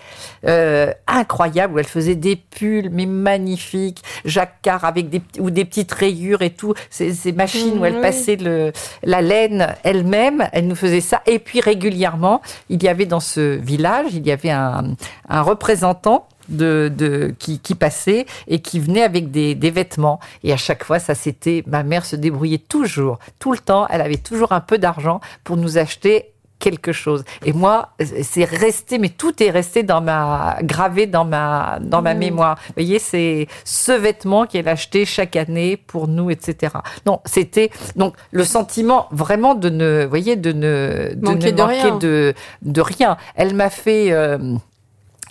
[0.46, 5.66] euh, incroyable où elle faisait des pulls, mais magnifiques, jacquard avec des petits- ou des
[5.66, 6.74] petites rayures et tout.
[6.90, 8.02] Ces, ces machines où Mhm, elle oui.
[8.02, 11.22] passait le, la laine elle-même, elle nous faisait ça.
[11.26, 14.94] Et puis régulièrement, il y avait dans ce village, il y avait un,
[15.28, 20.18] un représentant de, de qui, qui passait et qui venait avec des, des vêtements.
[20.44, 23.86] Et à chaque fois, ça c'était ma mère se débrouillait toujours, tout le temps.
[23.90, 27.24] Elle avait toujours un peu d'argent pour nous acheter quelque chose.
[27.44, 27.90] Et moi,
[28.22, 32.18] c'est resté, mais tout est resté dans ma, gravé dans ma, dans ma Mmh.
[32.18, 32.58] mémoire.
[32.68, 36.74] Vous voyez, c'est ce vêtement qu'elle achetait chaque année pour nous, etc.
[37.06, 41.56] Non, c'était, donc, le sentiment vraiment de ne, vous voyez, de ne, de Manquer ne
[41.56, 41.98] de manquer rien.
[41.98, 43.16] de, de rien.
[43.36, 44.38] Elle m'a fait, euh,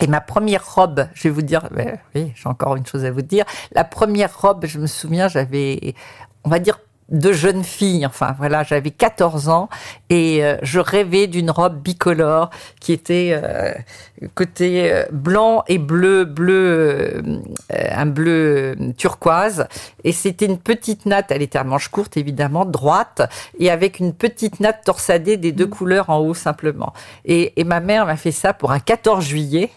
[0.00, 3.10] et ma première robe, je vais vous dire, ben, oui, j'ai encore une chose à
[3.10, 3.44] vous dire.
[3.72, 5.94] La première robe, je me souviens, j'avais,
[6.44, 9.70] on va dire, de jeune fille, enfin voilà, j'avais 14 ans
[10.10, 13.72] et euh, je rêvais d'une robe bicolore qui était euh,
[14.34, 17.22] côté euh, blanc et bleu, bleu,
[17.70, 19.66] un bleu turquoise
[20.04, 23.22] et c'était une petite natte, elle était à manches courtes évidemment, droite
[23.58, 26.92] et avec une petite natte torsadée des deux couleurs en haut simplement.
[27.24, 29.70] Et, et ma mère m'a fait ça pour un 14 juillet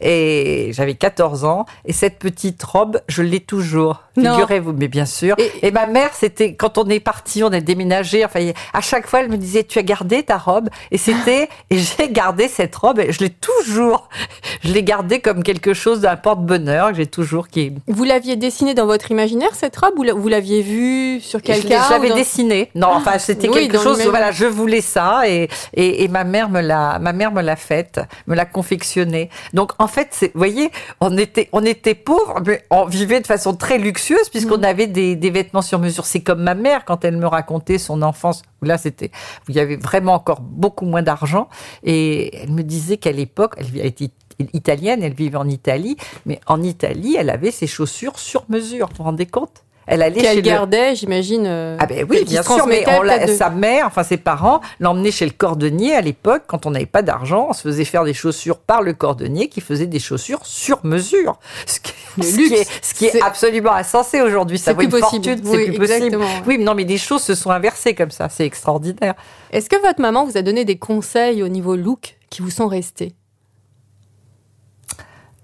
[0.00, 4.04] et j'avais 14 ans et cette petite robe, je l'ai toujours.
[4.32, 5.34] Figurez-vous, mais bien sûr.
[5.38, 8.24] Et- Et, ma mère, c'était quand on est parti, on a déménagé.
[8.24, 8.40] Enfin,
[8.72, 10.68] à chaque fois, elle me disait "Tu as gardé ta robe?
[10.90, 13.00] Et c'était et j'ai gardé cette robe.
[13.00, 14.08] Et je l'ai toujours.
[14.64, 17.72] Je l'ai gardée comme quelque chose d'un porte-bonheur que j'ai toujours qui.
[17.86, 21.92] Vous l'aviez dessinée dans votre imaginaire, cette robe, ou vous l'aviez vue sur quelqu'un je
[21.92, 22.70] l'avais dans- dessinée.
[22.74, 24.00] Non, enfin, c'était Oui, quelque chose.
[24.08, 27.56] Voilà, je voulais ça et, et, et ma mère me l'a, ma mère me l'a
[27.56, 29.30] faite, me l'a confectionnée.
[29.54, 33.54] Donc, en fait, vous voyez, on était, on était pauvres, mais on vivait de façon
[33.54, 34.64] très luxueuse puisqu'on Mm.
[34.64, 36.04] avait des, des vêtements sur mesure.
[36.04, 38.42] C'est comme ma mère quand elle me racontait son enfance.
[38.62, 39.10] où Là, c'était,
[39.48, 41.48] il y avait vraiment encore beaucoup moins d'argent.
[41.82, 44.10] Et elle me disait qu'à l'époque, elle était
[44.52, 48.88] italienne, elle vivait en Italie, mais en Italie, elle avait ses chaussures sur mesure.
[48.88, 49.64] Vous vous rendez compte?
[49.90, 51.44] Elle allait chez Qu'elle le- gardait, j'imagine.
[51.46, 54.60] euh, ah ben oui, bien sûr, mais on l'a- de- sa mère, enfin ses parents,
[54.80, 58.04] l'emmenaient chez le cordonnier à l'époque, quand on n'avait pas d'argent, on se faisait faire
[58.04, 61.38] des chaussures par le cordonnier qui faisait des chaussures sur mesure.
[61.66, 62.48] Ce qui, Le ce luxe.
[62.48, 64.58] qui est, ce qui est C'est- absolument insensé aujourd'hui.
[64.58, 65.24] Ça C'est vaut une possible.
[65.24, 66.18] fortune, Oui, c'est plus possible.
[66.46, 69.14] Oui, mais non, mais des choses se sont inversées comme ça, c'est extraordinaire.
[69.52, 72.68] Est-ce que votre maman vous a donné des conseils au niveau look qui vous sont
[72.68, 73.14] restés?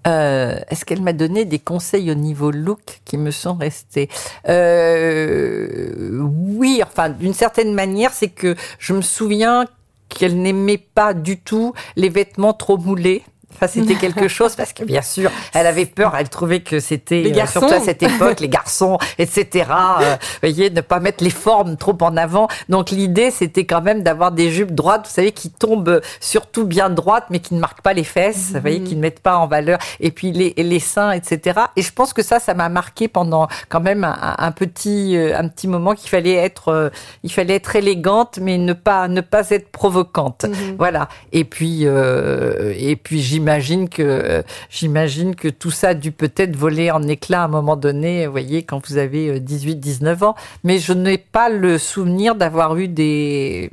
[0.07, 4.09] Euh, Est-ce qu'elle m'a donné des conseils au niveau look qui me sont restés
[4.47, 9.65] Euh, Oui, enfin, d'une certaine manière, c'est que je me souviens
[10.09, 13.23] qu'elle n'aimait pas du tout les vêtements trop moulés.
[13.55, 16.15] Enfin, c'était quelque chose parce que bien sûr, elle avait peur.
[16.17, 19.65] Elle trouvait que c'était euh, surtout à cette époque, les garçons, etc.
[20.01, 22.47] euh, vous voyez, ne pas mettre les formes trop en avant.
[22.69, 26.89] Donc l'idée, c'était quand même d'avoir des jupes droites, vous savez, qui tombent surtout bien
[26.89, 28.51] droites, mais qui ne marquent pas les fesses.
[28.53, 29.79] Vous voyez, qui ne mettent pas en valeur.
[29.99, 31.59] Et puis les, les seins, etc.
[31.75, 35.37] Et je pense que ça, ça m'a marqué pendant quand même un, un petit, euh,
[35.37, 36.89] un petit moment qu'il fallait être, euh,
[37.23, 40.45] il fallait être élégante, mais ne pas, ne pas être provocante.
[40.45, 40.75] Mhm.
[40.77, 41.07] Voilà.
[41.31, 43.44] Et puis, euh, et puis j'imagine
[43.89, 47.75] que, euh, j'imagine que tout ça a dû peut-être voler en éclats à un moment
[47.75, 50.35] donné, vous voyez, quand vous avez 18, 19 ans.
[50.63, 53.69] Mais je n'ai pas le souvenir d'avoir eu des,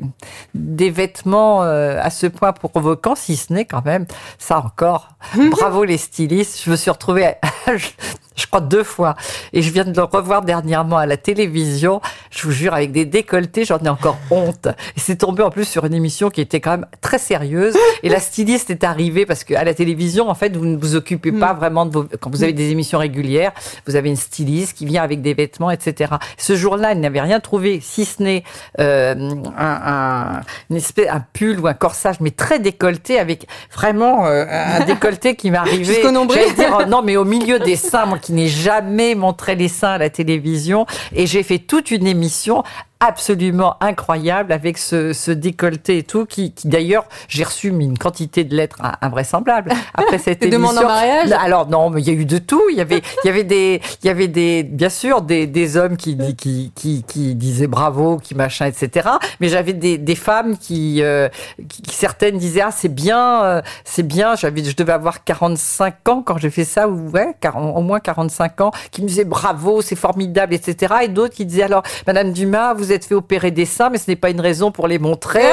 [0.54, 4.06] des vêtements euh, à ce point provocants, si ce n'est quand même,
[4.38, 5.08] ça encore.
[5.50, 6.62] Bravo les stylistes.
[6.64, 7.36] Je me suis retrouvée, à-
[8.36, 9.14] je, crois deux fois,
[9.52, 12.00] et je viens de le revoir dernièrement à la télévision.
[12.30, 14.68] Je vous jure, avec des décolletés, j'en ai encore honte.
[14.96, 17.74] Et c'est tombé en plus sur une émission qui était quand même très sérieuse.
[18.02, 21.32] Et la styliste est arrivée parce qu'à la télévision, en fait, vous ne vous occupez
[21.32, 22.04] pas vraiment de vos.
[22.20, 23.52] Quand vous avez des émissions régulières,
[23.86, 26.14] vous avez une styliste qui vient avec des vêtements, etc.
[26.36, 28.44] Ce jour-là, elle n'avait rien trouvé, si ce n'est
[28.80, 29.14] euh,
[29.56, 30.40] un, un,
[30.70, 35.36] une espèce, un pull ou un corsage, mais très décolleté, avec vraiment euh, un décolleté
[35.36, 35.84] qui m'arrivait.
[35.92, 36.42] Jusqu'au nombril.
[36.54, 39.92] dire, oh, non, mais au milieu des seins, moi qui n'ai jamais montré les seins
[39.92, 42.62] à la télévision, et j'ai fait toute une émission
[43.06, 48.44] absolument incroyable avec ce, ce décolleté et tout qui, qui d'ailleurs j'ai reçu une quantité
[48.44, 50.58] de lettres in- invraisemblables après cette émission.
[50.60, 51.32] demandes en mariage?
[51.32, 52.62] Alors non, mais il y a eu de tout.
[52.70, 55.76] Il y avait, il y avait des, il y avait des, bien sûr des, des
[55.76, 59.08] hommes qui, qui, qui, qui disaient bravo, qui machin, etc.
[59.40, 61.28] Mais j'avais des, des femmes qui, euh,
[61.68, 64.36] qui, qui certaines disaient ah c'est bien, euh, c'est bien.
[64.36, 68.00] J'avais, je devais avoir 45 ans quand j'ai fait ça ou ouais, 40 au moins
[68.00, 70.94] 45 ans, qui me disaient bravo, c'est formidable, etc.
[71.04, 74.10] Et d'autres qui disaient alors Madame Dumas, vous êtes fait opérer des seins, mais ce
[74.10, 75.42] n'est pas une raison pour les montrer.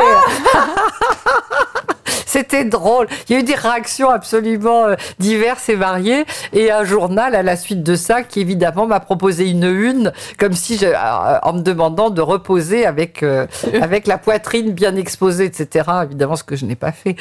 [2.25, 3.07] C'était drôle.
[3.27, 6.25] Il y a eu des réactions absolument euh, diverses et variées.
[6.53, 10.53] Et un journal, à la suite de ça, qui évidemment m'a proposé une une, comme
[10.53, 13.47] si, je- euh, en me demandant de reposer avec, euh,
[13.81, 15.89] avec la poitrine bien exposée, etc.
[16.03, 17.15] Évidemment, ce que je n'ai pas fait.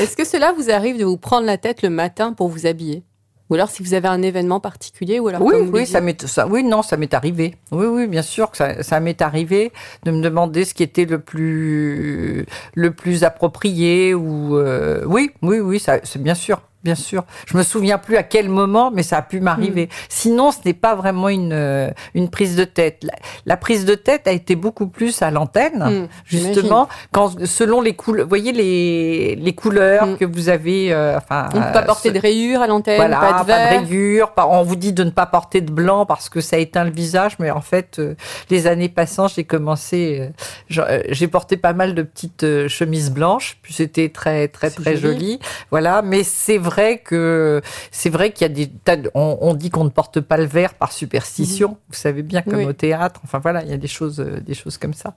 [0.00, 3.04] Est-ce que cela vous arrive de vous prendre la tête le matin pour vous habiller?
[3.50, 6.00] Ou alors si vous avez un événement particulier ou alors Oui, comme vous oui, ça
[6.00, 7.56] m'est, ça, oui, non, ça m'est arrivé.
[7.72, 9.72] Oui, oui, bien sûr que ça, ça m'est arrivé
[10.04, 15.58] de me demander ce qui était le plus, le plus approprié ou, euh, oui, oui,
[15.58, 16.62] oui, ça, c'est bien sûr.
[16.82, 17.24] Bien sûr.
[17.46, 19.86] Je me souviens plus à quel moment, mais ça a pu m'arriver.
[19.86, 19.88] Mm.
[20.08, 22.98] Sinon, ce n'est pas vraiment une, euh, une prise de tête.
[23.02, 23.12] La,
[23.44, 27.94] la prise de tête a été beaucoup plus à l'antenne, Hmm, justement, quand, selon les
[27.94, 30.16] couleurs, voyez les, les couleurs Mm.
[30.16, 31.48] que vous avez, euh, enfin.
[31.52, 33.80] On ne peut pas euh, porter ce- de rayures à l'antenne, voilà, pas de verre.
[33.82, 34.30] rayures.
[34.32, 36.90] pas- On vous dit de ne pas porter de blanc parce que ça éteint le
[36.92, 38.14] visage, mais en fait, euh,
[38.48, 40.30] les années passant, j'ai commencé,
[40.78, 45.14] euh, j'ai porté pas mal de petites chemises blanches, puis c'était très très très joli.
[45.18, 45.40] joli.
[45.70, 49.54] Voilà, mais c'est vrai que c'est vrai qu'il y a des tas de- on, on
[49.54, 51.76] dit qu'on ne porte pas le vert par superstition.
[51.88, 52.58] Vous savez bien comme Mhm.
[52.60, 52.64] Oui.
[52.66, 53.20] au théâtre.
[53.24, 55.14] Enfin voilà, il y a des choses euh, des choses comme ça.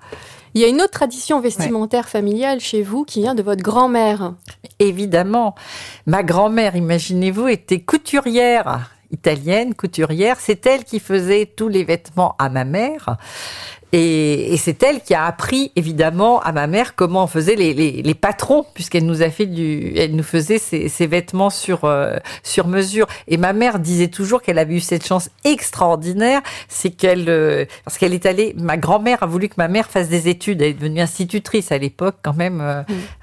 [0.54, 4.34] Il y a une autre tradition vestimentaire familiale chez vous qui vient de votre grand-mère.
[4.80, 5.56] Évidemment.
[6.06, 10.38] Ma grand-mère, imaginez-vous, était couturière italienne, couturière.
[10.40, 13.18] C'est elle qui faisait tous les vêtements à ma mère.
[13.96, 17.76] Et, et c'est elle qui a appris évidemment à ma mère comment on faisait les,
[17.76, 21.86] les, les patrons, puisqu'elle nous a fait du, elle nous faisait ses, ses vêtements sur
[21.86, 23.06] euh, sur mesure.
[23.28, 28.00] Et ma mère disait toujours qu'elle avait eu cette chance extraordinaire, c'est qu'elle, euh, parce
[28.00, 30.64] qu'elle est allée, ma grand-mère a voulu que ma mère fasse des études.
[30.64, 32.62] Elle est devenue institutrice à l'époque quand même.
[32.62, 32.82] euh,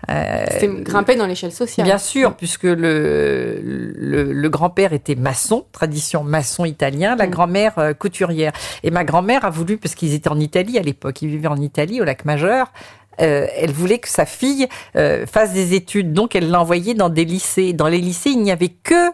[0.08, 1.84] euh, C'était grimper dans l'échelle sociale.
[1.84, 7.92] Bien sûr, puisque le, le, le grand-père était maçon, tradition maçon italien, la grand-mère euh,
[7.92, 8.52] couturière.
[8.84, 11.60] Et ma grand-mère a voulu, parce qu'ils étaient en Italie à l'époque, ils vivaient en
[11.60, 12.72] Italie, au lac Majeur,
[13.20, 17.08] euh, elle voulait que sa fille euh, fasse des études, donc elle l'a envoyée dans
[17.08, 17.72] des lycées.
[17.72, 19.10] Dans les lycées, il n'y avait que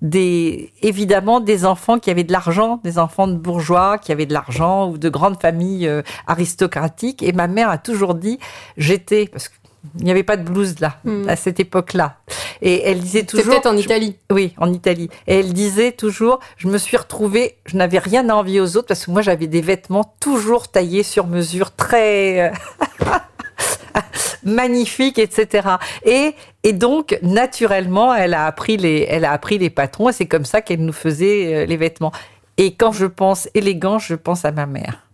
[0.00, 4.32] des évidemment des enfants qui avaient de l'argent, des enfants de bourgeois qui avaient de
[4.32, 7.22] l'argent ou de grandes familles euh, aristocratiques.
[7.22, 8.38] Et ma mère a toujours dit,
[8.76, 9.50] j'étais parce
[9.96, 11.28] qu'il n'y avait pas de blouse là Hmm.
[11.28, 12.16] à cette époque-là.
[12.60, 13.46] Et elle disait toujours.
[13.46, 14.16] peut-être en je- Italie.
[14.32, 15.08] oui, en Italie.
[15.28, 18.88] Et elle disait toujours, je me suis retrouvée, je n'avais rien à envier aux autres
[18.88, 22.50] parce que moi j'avais des vêtements toujours taillés sur mesure, très euh,
[24.44, 25.68] magnifiques, etc.
[26.04, 30.26] Et, et donc naturellement, elle a appris les, elle a appris les patrons et c'est
[30.26, 32.12] comme ça qu'elle nous faisait euh, les vêtements.
[32.56, 35.04] Et quand je pense élégance, je pense à ma mère.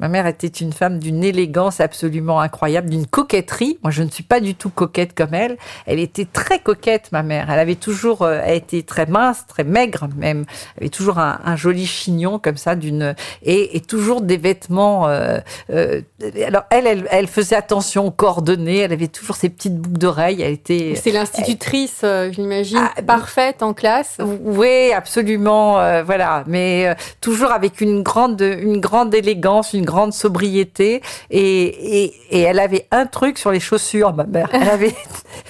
[0.00, 3.78] Ma mère était une femme d'une élégance absolument incroyable, d'une coquetterie.
[3.82, 5.56] Moi, je ne suis pas du tout coquette comme elle.
[5.86, 7.50] Elle était très coquette, ma mère.
[7.50, 10.46] Elle avait toujours, euh, elle était très mince, très maigre même.
[10.76, 15.06] Elle avait toujours un, un joli chignon comme ça, d'une et, et toujours des vêtements.
[15.08, 15.38] euh,
[15.70, 16.00] euh,
[16.46, 18.78] alors elle, elle, elle faisait attention aux coordonnées.
[18.78, 20.40] Elle avait toujours ses petites boucles d'oreilles.
[20.42, 24.16] Elle était C'est l'institutrice, euh, j'imagine, Ah, parfaite en classe.
[24.20, 31.02] oui, absolument, euh, voilà, mais toujours avec une grande, une grande élégance, une grande sobriété,
[31.30, 34.48] et, et, elle avait un truc sur les chaussures, ma mère.
[34.52, 34.94] Elle avait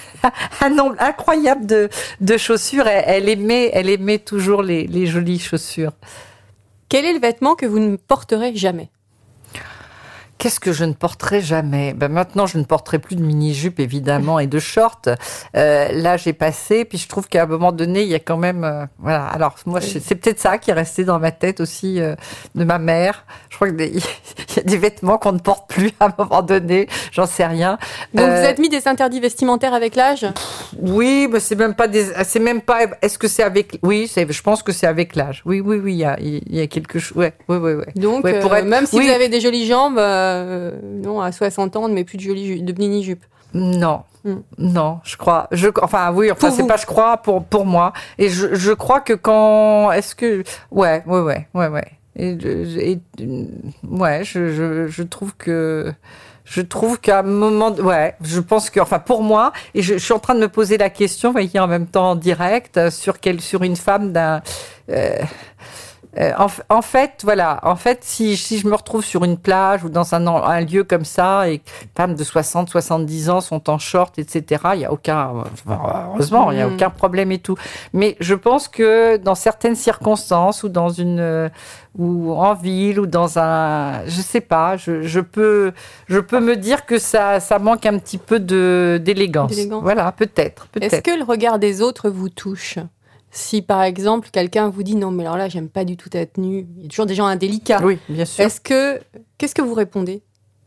[0.61, 2.87] un nombre incroyable de, de chaussures.
[2.87, 5.93] Elle, elle aimait, elle aimait toujours les, les jolies chaussures.
[6.89, 8.89] Quel est le vêtement que vous ne porterez jamais?
[10.41, 11.93] Qu'est-ce que je ne porterai jamais?
[11.93, 15.01] Ben Maintenant, je ne porterai plus de mini-jupe, évidemment, et de shorts.
[15.55, 18.37] Euh, là, j'ai passé, puis je trouve qu'à un moment donné, il y a quand
[18.37, 18.63] même...
[18.63, 22.15] euh, voilà, alors moi, c'est peut-être ça qui est resté dans ma tête aussi euh,
[22.55, 23.23] de ma mère.
[23.51, 23.79] Je crois qu'il
[24.55, 27.77] y a des vêtements qu'on ne porte plus à un moment donné, j'en sais rien.
[28.15, 30.25] Donc Euh, vous êtes mis des interdits vestimentaires avec l'âge?
[30.79, 32.07] Oui, mais c'est même pas des...
[32.23, 32.79] C'est même pas...
[33.03, 33.77] Est-ce que c'est avec...
[33.83, 35.43] Oui, je pense que c'est avec l'âge.
[35.45, 37.15] Oui, oui, oui, il y a, il y a quelque chose...
[37.15, 38.01] Ouais, oui, oui, oui.
[38.01, 39.05] Donc, Ouais, pour euh, être- même si oui.
[39.05, 39.99] vous avez des jolies jambes,
[40.31, 43.23] euh, non, à 60 ans, ne met plus de, jolies ju- de mini-jupe.
[43.53, 44.03] Non.
[44.23, 44.41] Hmm.
[44.59, 45.47] Non, je crois.
[45.51, 47.91] Je, enfin, oui, enfin, c'est pas je crois pour, pour moi.
[48.19, 49.91] Et je, je crois que quand.
[49.91, 50.43] Est-ce que.
[50.69, 51.85] Ouais, ouais, ouais, ouais, ouais.
[52.15, 52.99] Et, je- et-
[53.89, 55.91] ouais, je, je, je trouve que.
[56.43, 60.03] Je trouve qu'à un moment, ouais, je pense que, enfin, pour moi, et je, je
[60.03, 62.89] suis en train de me poser la question, voyez, en même temps en direct, euh,
[62.91, 64.41] sur quelle, sur une femme d'un,
[64.89, 65.15] euh,
[66.19, 66.31] euh,
[66.69, 70.13] en, fait, voilà, en fait, si, si je me retrouve sur une plage ou dans
[70.13, 74.19] un, lieu comme ça et que les femmes de 60, 70 ans sont en short,
[74.19, 75.31] etc., il y a aucun,
[75.65, 76.73] enfin, heureusement, il y a Mm.
[76.73, 77.55] aucun problème et tout.
[77.93, 81.47] Mais je pense que dans certaines circonstances ou dans une, euh,
[81.97, 85.71] ou en ville ou dans un, je sais pas, je, je peux,
[86.07, 89.51] je peux me dire que ça, ça manque un petit peu de, d'élégance.
[89.51, 89.81] D'élégance.
[89.83, 91.05] Voilà, peut-être, Est-ce peut-être.
[91.05, 92.79] que le regard des autres vous touche?
[93.31, 96.37] Si par exemple quelqu'un vous dit non, mais alors là, j'aime pas du tout être
[96.37, 97.79] nu, il y a toujours des gens indélicats.
[97.83, 98.43] Oui, bien sûr.
[98.43, 98.99] Est-ce que
[99.37, 100.21] qu'est-ce que vous répondez?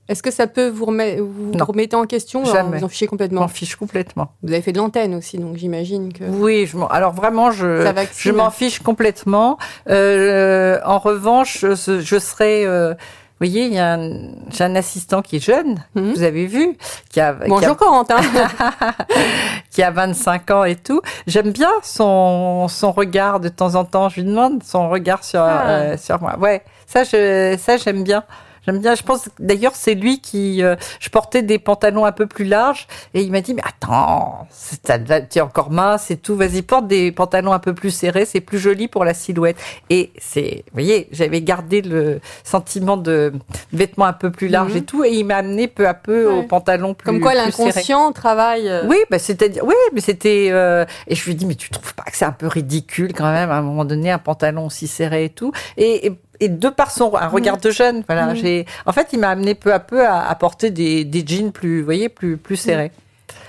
[0.07, 1.53] Est-ce que ça peut vous remettre, vous
[1.95, 2.79] en question Jamais.
[2.79, 3.41] vous en fichez Je complètement?
[3.43, 4.33] M'en fiche complètement.
[4.43, 8.31] Vous avez fait de l'antenne aussi, donc j'imagine que Oui, je m'en- alors vraiment, je,
[8.31, 9.57] m'en fiche complètement.
[9.89, 12.65] Euh, en revanche, je, je serais.
[12.67, 12.95] euh,
[13.41, 14.11] vous voyez, il y a un,
[14.51, 16.13] j'ai un assistant qui est jeune, Mhm.
[16.15, 16.77] vous avez vu,
[17.11, 18.17] qui a, qui a- Bonjour Corentin.
[19.71, 21.01] qui a 25 ans et tout.
[21.27, 24.09] J'aime bien son, son regard de temps en temps.
[24.09, 25.67] Je lui demande son regard sur, Ah.
[25.69, 26.39] euh, sur moi.
[26.39, 28.23] Ouais, ça, je, ça j'aime bien.
[28.67, 28.95] J'aime bien.
[28.95, 30.63] Je pense d'ailleurs c'est lui qui.
[30.63, 34.47] euh, je portais des pantalons un peu plus larges et il m'a dit mais attends,
[35.31, 36.37] tu es encore mince et tout.
[36.37, 39.57] Vas-y porte des pantalons un peu plus serrés, c'est plus joli pour la silhouette.
[39.91, 43.33] Et c'est, vous voyez, j'avais gardé le sentiment de
[43.73, 44.77] vêtements un peu plus larges Mhm.
[44.79, 46.39] et tout et il m'a amené peu à peu Ouais.
[46.39, 48.69] aux pantalons plus Comme quoi l'inconscient travaille.
[48.69, 50.49] euh, Oui, bah c'est-à-dire, oui, mais c'était.
[50.51, 53.13] euh, et je lui ai dit, mais tu trouves pas que c'est un peu ridicule
[53.13, 55.53] quand même, à un moment donné, un pantalon aussi serré et tout?
[55.77, 58.37] Et, et, et de par son un regard de jeune, voilà, Mhm.
[58.37, 58.67] j'ai.
[58.87, 61.81] En fait, il m'a amené peu à peu à, à porter des, des jeans plus,
[61.81, 62.93] vous voyez, plus, plus serrés.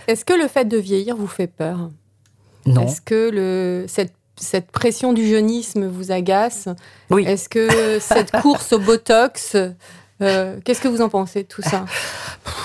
[0.07, 1.89] Est-ce que le fait de vieillir vous fait peur?
[2.65, 2.85] Non.
[2.87, 6.67] Est-ce que le cette cette pression du jeunisme vous agace?
[7.09, 7.25] Oui.
[7.25, 9.55] Est-ce que cette course au botox
[10.21, 11.85] euh, Qu'est-ce que vous en pensez de tout ça?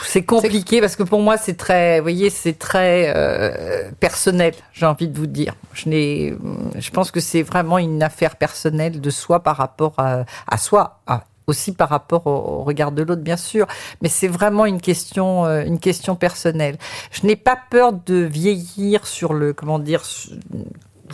[0.04, 4.86] C'est compliqué parce que pour moi, c'est très, vous voyez, c'est très euh, personnel, j'ai
[4.86, 5.54] envie de vous dire.
[5.72, 6.34] Je, n'ai,
[6.78, 11.00] je pense que c'est vraiment une affaire personnelle de soi par rapport à, soi.
[11.06, 13.66] à- aussi par rapport au, regard de l'autre, bien sûr,
[14.02, 16.78] mais c'est vraiment une question, euh, une question personnelle.
[17.10, 20.02] Je n'ai pas peur de vieillir sur le, comment dire,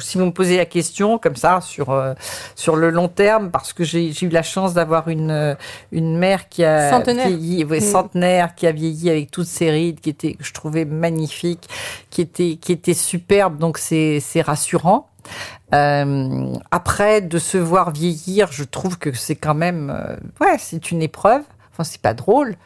[0.00, 2.14] si vous me posez la question comme ça sur euh,
[2.54, 5.54] sur le long terme, parce que j'ai eu la chance d'avoir une euh,
[5.92, 7.28] une mère qui a Centenaire.
[7.28, 7.82] vieilli, ouais, Mm.
[7.82, 11.68] centenaire, qui a vieilli avec toutes ses rides, qui était que je trouvais magnifique,
[12.10, 15.08] qui était qui était superbe, donc c'est c'est rassurant.
[15.74, 19.92] Euh, après, de se voir vieillir, je trouve que c'est quand même,
[20.40, 21.42] ouais, c'est une épreuve.
[21.72, 22.56] Enfin, c'est pas drôle.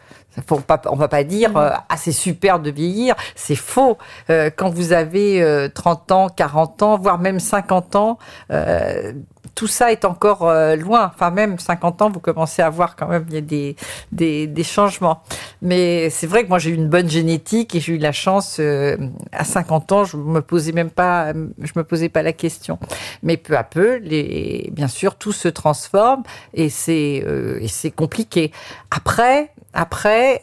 [0.67, 3.99] Pas, on va pas dire euh, ah c'est super de vieillir, c'est faux.
[4.31, 8.19] Euh, quand vous avez euh, 30 ans, 40 ans, voire même 50 ans,
[8.53, 9.13] euh,
[9.55, 11.11] tout ça est encore euh, loin.
[11.15, 13.77] Enfin même 50 ans, vous commencez à voir quand même il y a des
[14.13, 15.23] des, des changements.
[15.63, 18.57] Mais c'est vrai que moi j'ai eu une bonne génétique et j'ai eu la chance
[18.61, 18.97] euh,
[19.33, 22.79] à 50 ans, je me posais même pas je me posais pas la question.
[23.23, 26.23] Mais peu à peu, les bien sûr tout se transforme
[26.55, 28.53] et c'est euh, et c'est compliqué.
[28.91, 30.43] Après après,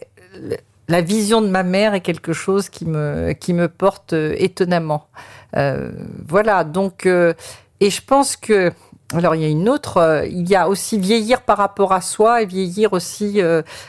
[0.88, 5.08] la vision de ma mère est quelque chose qui me, qui me porte euh, étonnamment.
[5.56, 5.92] Euh,
[6.28, 7.34] voilà, donc, euh,
[7.80, 8.72] et je pense que,
[9.14, 12.02] alors il y a une autre, euh, il y a aussi vieillir par rapport à
[12.02, 13.40] soi et vieillir aussi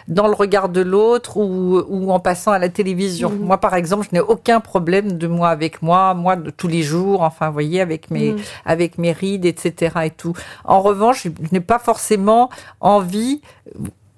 [0.08, 3.30] dans le regard de l'autre ou, ou en passant à la télévision.
[3.30, 3.38] Mhm.
[3.40, 6.82] Moi, par exemple, je n'ai aucun problème de moi avec moi, moi de tous les
[6.82, 8.38] jours, enfin, vous voyez, avec mes, Mhm.
[8.64, 9.96] avec mes rides, etc.
[10.04, 10.34] et tout.
[10.64, 13.40] En revanche, je n'ai pas forcément envie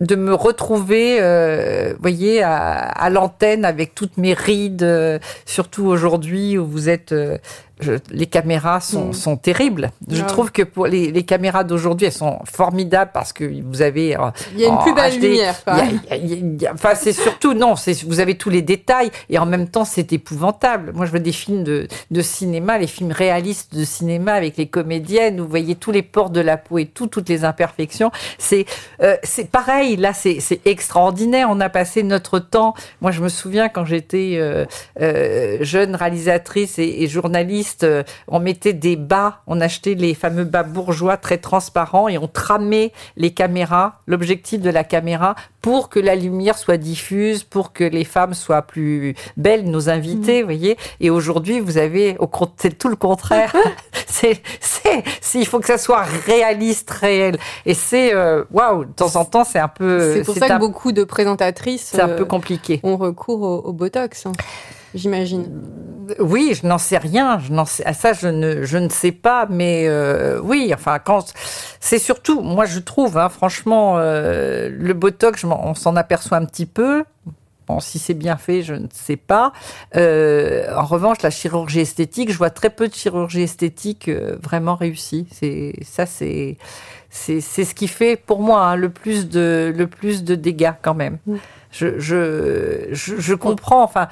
[0.00, 6.66] de me retrouver, euh, voyez, à, l'antenne avec toutes mes rides, euh, surtout aujourd'hui où
[6.66, 7.12] vous êtes.
[7.12, 7.38] euh,
[7.80, 9.12] je- les caméras sont, Mm.
[9.12, 9.90] sont terribles.
[10.10, 13.82] Je Ah trouve que pour les, les caméras d'aujourd'hui, elles sont formidables parce que vous
[13.82, 14.16] avez.
[14.16, 15.54] euh, Il y a une plus belle HD, lumière,
[16.72, 17.74] Enfin, c'est surtout non.
[18.06, 20.92] Vous avez tous les détails et en même temps, c'est épouvantable.
[20.94, 24.66] Moi, je veux des films de, de cinéma, les films réalistes de cinéma avec les
[24.66, 25.40] comédiennes.
[25.40, 28.10] Où vous voyez tous les pores de la peau et tout, toutes les imperfections.
[28.38, 28.66] C'est
[29.02, 29.96] euh, c'est pareil.
[29.96, 31.48] Là, c'est c'est extraordinaire.
[31.50, 32.74] On a passé notre temps.
[33.00, 34.64] Moi, je me souviens quand j'étais euh,
[35.00, 40.44] euh, jeune réalisatrice et, et journaliste, euh, on mettait des bas, on achetait les fameux
[40.44, 46.00] bas bourgeois très transparents et on tramait les caméras, l'objectif de la caméra, pour que
[46.00, 50.76] la lumière soit diffuse, pour que les femmes soient plus belles, nos invités, vous voyez.
[51.00, 53.54] Et aujourd'hui, vous avez, au c'est tout le contraire.
[54.06, 55.04] c'est, c'est,
[55.34, 57.38] il faut que ça soit réaliste, réel.
[57.66, 60.48] Et c'est, euh, waouh, de temps en temps, c'est un peu, c'est pour ça un,
[60.56, 62.80] que beaucoup de présentatrices c'est un euh, peu compliqué.
[62.82, 64.32] ont recours au, au Botox, hein,
[64.94, 65.62] j'imagine.
[66.18, 67.40] Oui, je n'en sais rien.
[67.84, 69.46] À ça, je ne, sais pas.
[69.48, 71.32] Mais euh, oui, enfin, quand
[71.78, 76.66] c'est surtout, moi, je trouve, hein, franchement, euh, le botox, on s'en aperçoit un petit
[76.66, 77.04] peu.
[77.68, 79.52] Bon, si c'est bien fait, je ne sais pas.
[79.94, 84.10] Euh, en revanche, la chirurgie esthétique, je vois très peu de chirurgie esthétique
[84.42, 85.28] vraiment réussie.
[85.82, 86.56] Ça, c'est
[87.10, 90.72] c'est c'est ce qui fait pour moi hein, le plus de le plus de dégâts
[90.82, 91.18] quand même.
[91.26, 91.36] Mm.
[91.72, 93.84] Je, je, je, je comprends.
[93.84, 94.08] Enfin,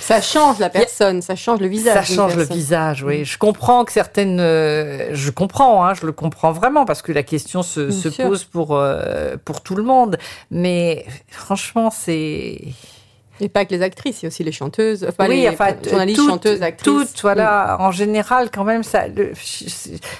[0.00, 2.06] Ça change la personne, ça change le visage.
[2.06, 3.26] ça change le visage, oui.
[3.26, 7.22] Je comprends que certaines, euh, je comprends, hein, je le comprends vraiment parce que la
[7.22, 10.16] question se, se pose pour euh, pour tout le monde.
[10.50, 12.62] Mais franchement, c'est
[13.42, 15.70] Et pas que les actrices, il y a aussi les chanteuses, enfin oui, les enfin,
[15.84, 17.12] journalistes, toutes, chanteuses, actrices.
[17.12, 17.76] toutes, voilà.
[17.80, 19.32] En général, quand même, ça, le,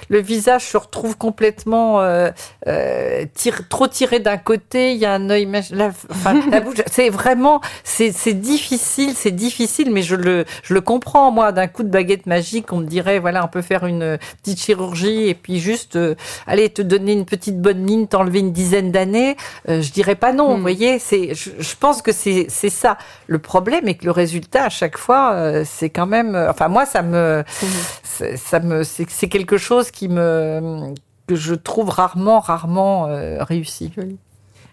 [0.09, 2.31] le visage se retrouve complètement euh,
[2.67, 3.23] euh,
[3.69, 4.91] trop tiré d'un côté.
[4.91, 6.81] Il y a un œil, la, enfin, la bouche.
[6.91, 11.31] C'est vraiment, c'est difficile, c'est difficile, mais je le, je le comprends.
[11.31, 14.59] Moi, d'un coup de baguette magique, on me dirait, voilà, on peut faire une petite
[14.59, 16.15] chirurgie et puis juste, euh,
[16.45, 19.37] allez, te donner une petite bonne ligne, t'enlever une dizaine d'années.
[19.69, 20.51] Euh, je dirais pas non.
[20.51, 20.55] Mm.
[20.55, 22.97] Vous voyez, c'est, je, je pense que c'est, c'est ça.
[23.27, 26.35] Le problème est que le résultat à chaque fois, euh, c'est quand même.
[26.35, 27.67] euh, Enfin, moi, ça me, Mhm.
[28.03, 30.93] c'est- ça me, c'est c'est quelque chose qui me
[31.27, 33.91] que je trouve rarement, rarement euh, réussi.
[33.95, 34.17] Joli.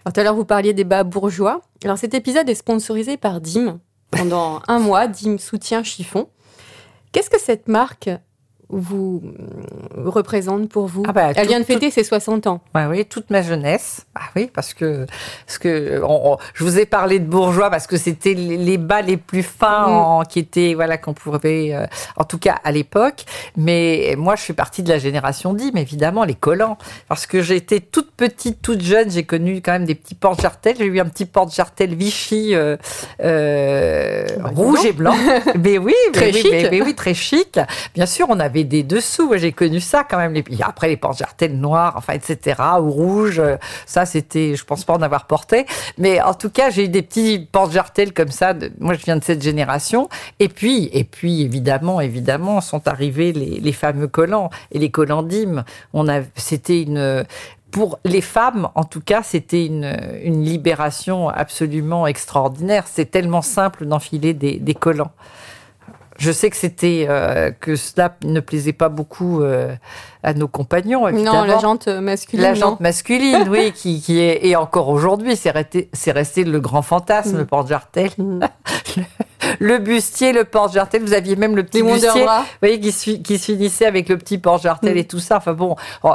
[0.03, 1.61] Alors, tout à l'heure, vous parliez des bas bourgeois.
[1.83, 3.79] Alors, cet épisode est sponsorisé par Dim.
[4.11, 6.27] Pendant un mois, Dim soutient Chiffon.
[7.13, 8.09] Qu'est-ce que cette marque
[8.71, 9.21] vous
[9.95, 12.61] représente pour vous Ah bah, Elle tout- vient de fêter ses 60 ans.
[12.73, 14.05] Ouais, oui, toute ma jeunesse.
[14.15, 15.05] Ah oui, parce que,
[15.45, 19.01] parce que on- on- je vous ai parlé de bourgeois parce que c'était les, bas
[19.01, 19.91] les plus fins Mm.
[19.91, 21.85] en- qui étaient, voilà, qu'on pouvait, euh,
[22.17, 23.25] en tout cas à l'époque.
[23.57, 26.77] Mais moi, je suis partie de la génération d'Im, évidemment, les collants.
[27.07, 30.75] Parce que j'étais toute petite, toute jeune, j'ai connu quand même des petits porte-jartelles.
[30.77, 32.77] J'ai eu un petit porte-jartel Vichy euh,
[33.23, 35.13] euh, Bah, rouge et blanc.
[35.63, 36.51] mais oui, mais Très oui, chic.
[36.51, 37.59] mais- mais oui, très chic.
[37.93, 39.33] Bien sûr, on avait des dessous.
[39.35, 40.35] J'ai connu ça quand même.
[40.61, 43.39] Après, les porte-jartelles noirs, enfin, etc., ou rouges.
[43.39, 45.65] euh, Ça, c'était, je pense pas en avoir porté.
[45.97, 48.53] Mais en tout cas, j'ai eu des petits porte-jartelles comme ça.
[48.79, 50.09] moi, je viens de cette génération.
[50.39, 55.23] Et puis, et puis, évidemment, évidemment, sont arrivés les, les fameux collants et les collants
[55.23, 55.63] d'hymne.
[55.93, 57.25] On a, c'était une,
[57.71, 62.83] pour les femmes, en tout cas, c'était une, une libération absolument extraordinaire.
[62.87, 65.11] C'est tellement simple d'enfiler des, des collants.
[66.21, 69.75] Je sais que c'était euh, que cela ne plaisait pas beaucoup euh,
[70.23, 71.07] à nos compagnons.
[71.07, 71.41] Évidemment.
[71.41, 72.43] Non, la jante masculine.
[72.45, 76.81] La jante masculine, oui, qui, qui est et encore aujourd'hui, c'est resté, resté le grand
[76.81, 77.37] fantasme, Mm.
[77.39, 78.09] le porte-jartel.
[78.17, 78.39] Mhm.
[79.59, 81.01] le bustier, le porte-jartel.
[81.01, 82.27] Vous aviez même le petit Les bustier, vous
[82.61, 84.97] voyez, qui se, fi- qui se finissait avec le petit porte-jartel Mm.
[84.97, 85.37] et tout ça.
[85.37, 86.13] Enfin bon, oh,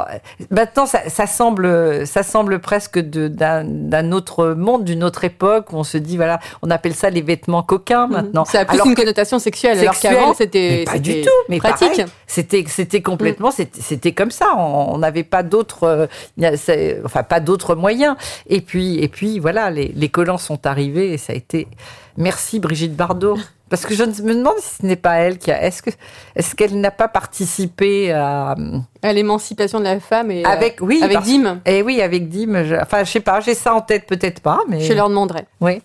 [0.51, 5.83] maintenant ça, ça semble, ça semble presque d'un autre monde, d'une autre époque où on
[5.83, 8.45] se dit voilà, on appelle ça les vêtements coquins maintenant.
[8.45, 10.15] Ça a plus Alors une que- connotation sexuelle, alors sexuel.
[10.19, 12.01] qu'avant c'était pas du tout, mais pratique.
[12.27, 14.55] C'était complètement c'était c'était comme ça.
[14.55, 18.15] On n'avait pas d'autres euh, enfin pas d'autres moyens.
[18.47, 21.67] Et puis et puis voilà, les, les collants sont arrivés et ça a été
[22.15, 23.37] merci Brigitte Bardot.
[23.69, 25.61] Parce que je me demande si ce n'est pas elle qui a.
[25.61, 25.89] Est-ce que
[26.35, 28.55] est-ce qu'elle n'a pas participé à
[29.01, 31.59] À l'émancipation de la femme et euh, avec oui avec parce- Dim.
[31.65, 32.63] Eh oui avec Dim.
[32.63, 35.45] je- enfin je sais pas, j'ai ça en tête peut-être pas, mais Je leur demanderai.
[35.59, 35.81] oui.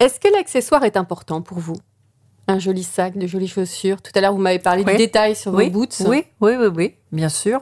[0.00, 1.76] Est-ce que l'accessoire est important pour vous?
[2.50, 4.02] Un joli sac, de jolies chaussures.
[4.02, 4.92] Tout à l'heure, vous m'avez parlé Oui.
[4.92, 6.00] du détail sur oui, vos boots.
[6.06, 7.60] Oui, oui, oui, oui, bien sûr.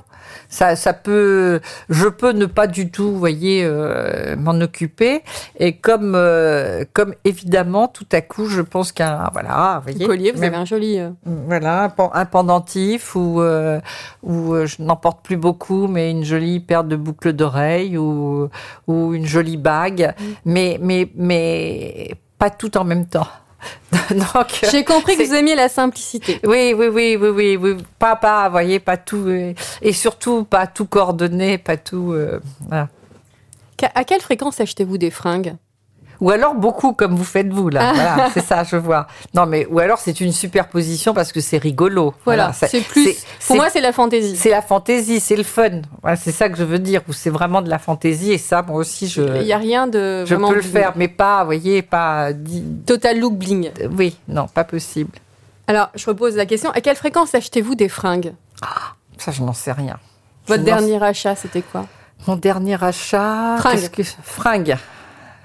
[0.48, 1.60] Ça, ça peut,
[1.90, 5.22] je peux ne pas du tout, vous voyez, euh, m'en occuper.
[5.58, 10.06] Et comme, euh, comme évidemment, tout à coup, je pense qu'un, voilà, vous Le voyez,
[10.06, 10.98] collier, vous même- avez un joli.
[10.98, 13.40] euh, voilà, un, pen- un pendentif ou
[14.22, 18.48] ou je n'en porte plus beaucoup, mais une jolie paire de boucles d'oreilles ou
[18.86, 20.24] ou une jolie bague, Mm.
[20.46, 23.26] mais mais mais pas tout en même temps.
[24.10, 26.40] Donc J'ai compris que vous aimiez la simplicité.
[26.44, 27.76] oui, oui, oui, oui, oui, oui.
[27.98, 29.24] Pas, pas, vous voyez, pas tout.
[29.28, 29.52] euh,
[29.82, 32.12] Et surtout, pas tout coordonné, pas tout.
[32.12, 32.88] euh, voilà.
[33.94, 35.54] À quelle fréquence achetez-vous des fringues?
[36.20, 37.92] Ou alors beaucoup, comme vous faites vous, là.
[37.94, 39.06] Voilà, c'est ça, je vois.
[39.34, 42.14] Non, mais, ou alors c'est une superposition parce que c'est rigolo.
[42.24, 43.14] Voilà, c'est plus.
[43.46, 44.36] Pour moi, c'est la fantaisie.
[44.36, 45.82] c'est la fantaisie, c'est le fun.
[46.02, 47.02] Voilà, c'est ça que je veux dire.
[47.08, 48.32] Où c'est vraiment de la fantaisie.
[48.32, 51.08] Et ça, moi aussi, je, Il n'y a rien de je peux le faire, mais
[51.08, 52.32] pas, vous voyez, pas.
[52.32, 53.70] dit- Total look bling.
[53.96, 55.12] Oui, non, pas possible.
[55.68, 56.70] Alors, je repose la question.
[56.70, 58.32] À quelle fréquence achetez-vous des fringues?
[59.18, 59.98] Ça, je n'en sais rien.
[60.46, 61.86] Votre Je dernier achat, c'était quoi?
[62.26, 63.56] Mon dernier achat.
[63.58, 63.88] Fringue.
[63.92, 64.76] qu'est-ce que- Fringue.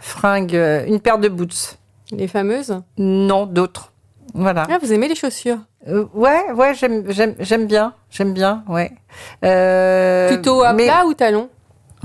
[0.04, 0.56] Fringue.
[0.56, 1.78] euh, Une paire de boots.
[2.12, 3.92] Les fameuses Non, d'autres.
[4.34, 4.68] Voilà.
[4.70, 7.94] Ah, vous aimez les chaussures Euh, ouais, ouais, j'aime, j'aime, bien.
[8.10, 8.92] J'aime bien, ouais.
[9.46, 11.50] Euh, Plutôt à mais plat ou talon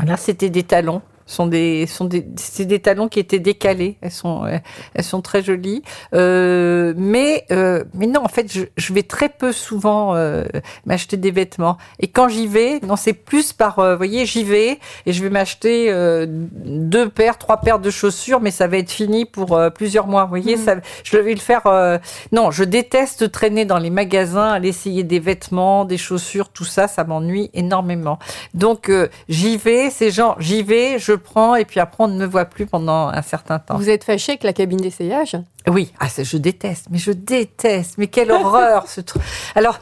[0.04, 1.02] Là, c'était des talons.
[1.30, 3.98] Sont des, sont des, c'est des talons qui étaient décalés.
[4.00, 4.46] Elles sont,
[4.94, 5.82] elles sont très jolies.
[6.14, 10.44] Euh, mais, euh, mais non, en fait, je, je vais très peu souvent euh,
[10.86, 11.76] m'acheter des vêtements.
[12.00, 15.22] Et quand j'y vais, non, c'est plus par, euh, vous voyez, j'y vais et je
[15.22, 19.54] vais m'acheter euh, deux paires, trois paires de chaussures, mais ça va être fini pour
[19.54, 20.22] euh, plusieurs mois.
[20.24, 20.64] Vous voyez, Mhm.
[20.64, 20.74] ça,
[21.04, 21.66] je vais le faire.
[21.66, 21.98] euh,
[22.32, 26.88] non, je déteste traîner dans les magasins, aller essayer des vêtements, des chaussures, tout ça,
[26.88, 28.18] ça m'ennuie énormément.
[28.54, 32.16] Donc euh, j'y vais, c'est genre j'y vais, je prends et puis après on ne
[32.18, 33.76] me voit plus pendant un certain temps.
[33.76, 35.36] Vous êtes fâché avec la cabine d'essayage?
[35.68, 39.22] Oui, ah, je déteste, mais je déteste, mais quelle horreur ce truc.
[39.54, 39.78] Alors,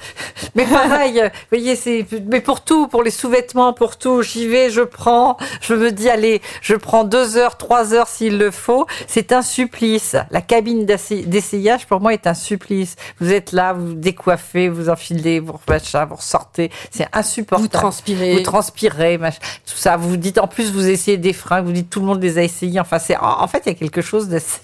[0.54, 4.48] mais pareil, euh, vous voyez, c'est, mais pour tout, pour les sous-vêtements, pour tout, j'y
[4.48, 8.50] vais, je prends, je me dis, allez, je prends deux heures, trois heures s'il le
[8.50, 8.86] faut.
[9.06, 10.16] C'est un supplice.
[10.30, 12.96] La cabine d'essay- d'essayage, pour moi, est un supplice.
[13.20, 16.70] Vous êtes là, vous décoiffez, vous enfilez, vous machin, vous ressortez.
[16.90, 17.62] C'est insupportable.
[17.62, 18.32] Vous transpirez.
[18.34, 19.96] Vous transpirez, machin, tout ça.
[19.96, 22.42] Vous dites, en plus, vous essayez des fringues, vous dites, tout le monde les a
[22.42, 22.80] essayés.
[22.80, 24.60] Enfin, c'est, en en fait, il y a quelque chose d'assez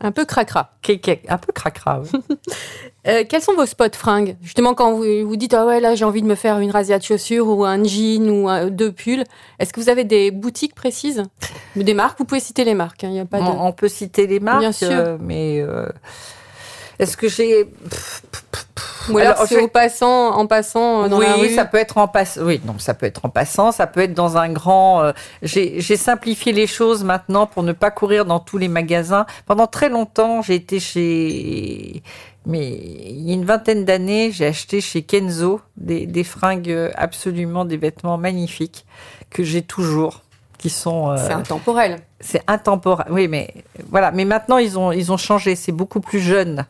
[0.00, 0.72] Un peu cracra.
[1.28, 2.00] un peu cracra.
[2.02, 2.20] oui.
[3.06, 4.34] Euh, quels sont vos spots fringues?
[4.40, 6.98] Justement, quand vous vous dites ah ouais là j'ai envie de me faire une razzia
[6.98, 9.24] de chaussures ou un jean ou un- deux pulls,
[9.58, 11.22] est-ce que vous avez des boutiques précises?
[11.76, 12.18] Des marques?
[12.18, 13.02] Vous pouvez citer les marques.
[13.02, 13.44] Il n'y a pas de.
[13.44, 14.88] on, on peut citer les marques, Bien sûr.
[14.90, 15.86] euh, mais euh,
[16.98, 17.66] est-ce que j'ai
[19.10, 21.54] ou alors, alors, c'est au passant, en passant euh, dans oui, la rue.
[21.54, 22.42] ça peut être en passant.
[22.42, 23.70] Oui, non, ça peut être en passant.
[23.70, 25.02] Ça peut être dans un grand.
[25.02, 29.26] euh, j'ai j'ai simplifié les choses maintenant pour ne pas courir dans tous les magasins.
[29.46, 32.02] Pendant très longtemps, j'ai été chez.
[32.46, 37.64] Mais il y a une vingtaine d'années, j'ai acheté chez Kenzo des, des fringues absolument
[37.64, 38.84] des vêtements magnifiques
[39.30, 40.23] que j'ai toujours,
[40.64, 41.10] qui sont.
[41.10, 41.98] euh, C'est intemporel.
[42.20, 43.06] c'est intemporel.
[43.10, 43.52] Oui, mais
[43.90, 44.10] voilà.
[44.12, 45.56] Mais maintenant, ils ont, ils ont changé.
[45.56, 46.64] C'est beaucoup plus jeune.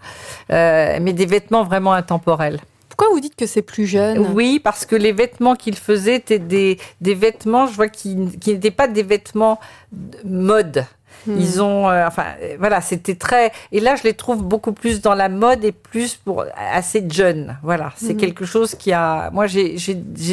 [0.50, 2.58] Euh, mais des vêtements vraiment intemporels.
[2.88, 4.18] Pourquoi vous dites que c'est plus jeune?
[4.34, 8.50] Oui, parce que les vêtements qu'ils faisaient étaient des, des vêtements, je vois, qui, qui
[8.52, 9.60] n'étaient pas des vêtements
[9.92, 10.84] de mode.
[11.26, 11.38] Hmm.
[11.38, 13.50] Ils ont, euh, enfin, euh, voilà, c'était très.
[13.72, 17.56] Et là, je les trouve beaucoup plus dans la mode et plus pour assez jeune.
[17.62, 18.20] Voilà, c'est Mhm.
[18.20, 19.30] quelque chose qui a.
[19.30, 19.76] Moi, j'ai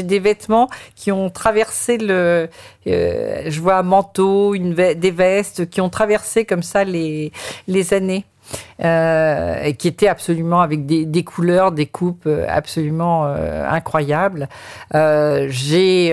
[0.04, 2.50] des vêtements qui ont traversé le.
[2.88, 7.32] euh, je vois un manteau, une ve- des vestes qui ont traversé comme ça les
[7.68, 8.26] les années.
[8.84, 14.50] Euh, qui étaient absolument avec des, des couleurs, des coupes euh, absolument euh, incroyables.
[14.94, 16.08] J'ai,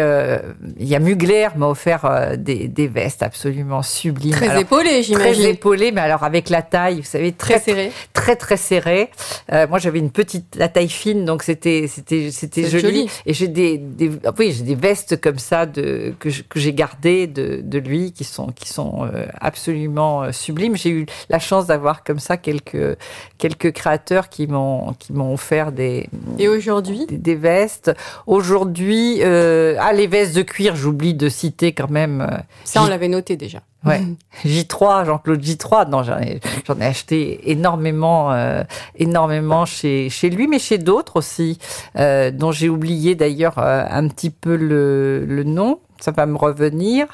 [0.78, 4.32] il y a Mugler m'a offert des, des vestes absolument sublimes.
[4.32, 5.44] Très Alors, épaulé, Très j'imagine.
[5.46, 7.92] épaulées, mais alors avec la taille, vous savez, Très très serré.
[8.12, 9.10] très très serré.
[9.52, 12.82] Euh, moi, j'avais une petite, la taille fine, donc c'était c'était c'était joli.
[12.82, 13.10] joli.
[13.26, 17.26] Et j'ai des, des ah oui, j'ai des vestes comme ça de que j'ai gardées
[17.26, 19.08] de, de lui qui sont qui sont
[19.40, 20.76] absolument sublimes.
[20.76, 22.96] J'ai eu la chance d'avoir comme ça ça quelques
[23.38, 26.08] quelques créateurs qui m'ont qui m'ont offert des
[26.38, 27.92] Et aujourd'hui des, des vestes.
[28.26, 32.20] Aujourd'hui, euh, ah les vestes de cuir, j'oublie de citer quand même.
[32.20, 33.60] euh, Ça, on l'avait noté déjà.
[33.86, 34.02] Ouais.
[34.44, 35.88] J3, Jean-Claude J3.
[35.88, 38.62] Non, j'en ai, j'en ai acheté énormément, euh,
[38.96, 41.58] énormément chez, chez lui, mais chez d'autres aussi,
[41.96, 45.78] euh, dont j'ai oublié d'ailleurs euh, un petit peu le, le nom.
[46.00, 47.06] Ça va me revenir,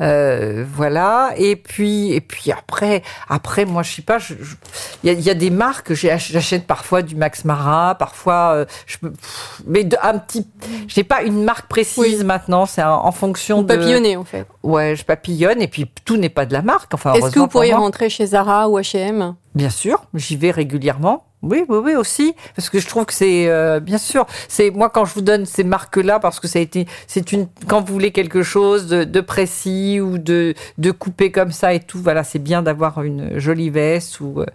[0.00, 1.30] Euh, voilà.
[1.36, 4.18] Et puis, et puis après, après, moi, je sais pas.
[5.02, 5.92] Il y, y a des marques.
[5.92, 8.96] J'achète parfois du Max Mara, parfois, euh, je
[9.66, 10.46] mais de, un petit.
[10.86, 12.24] J'ai pas une marque précise Oui.
[12.24, 12.64] maintenant.
[12.66, 13.74] C'est en, fonction On de.
[13.74, 14.46] papillonnait, en fait.
[14.62, 16.94] Ouais, je papillonne et puis tout n'est pas de la marque.
[16.94, 20.52] Enfin, Est-ce que vous pour pourriez rentrer chez Zara ou H&M Bien sûr, j'y vais
[20.52, 21.24] régulièrement.
[21.40, 24.26] Oui, oui, oui aussi, parce que je trouve que c'est euh, bien sûr.
[24.48, 27.46] C'est moi quand je vous donne ces marques-là parce que ça a été, c'est une
[27.68, 31.78] quand vous voulez quelque chose de, de précis ou de de coupé comme ça et
[31.80, 31.98] tout.
[32.02, 34.40] Voilà, c'est bien d'avoir une jolie veste ou.
[34.40, 34.46] euh,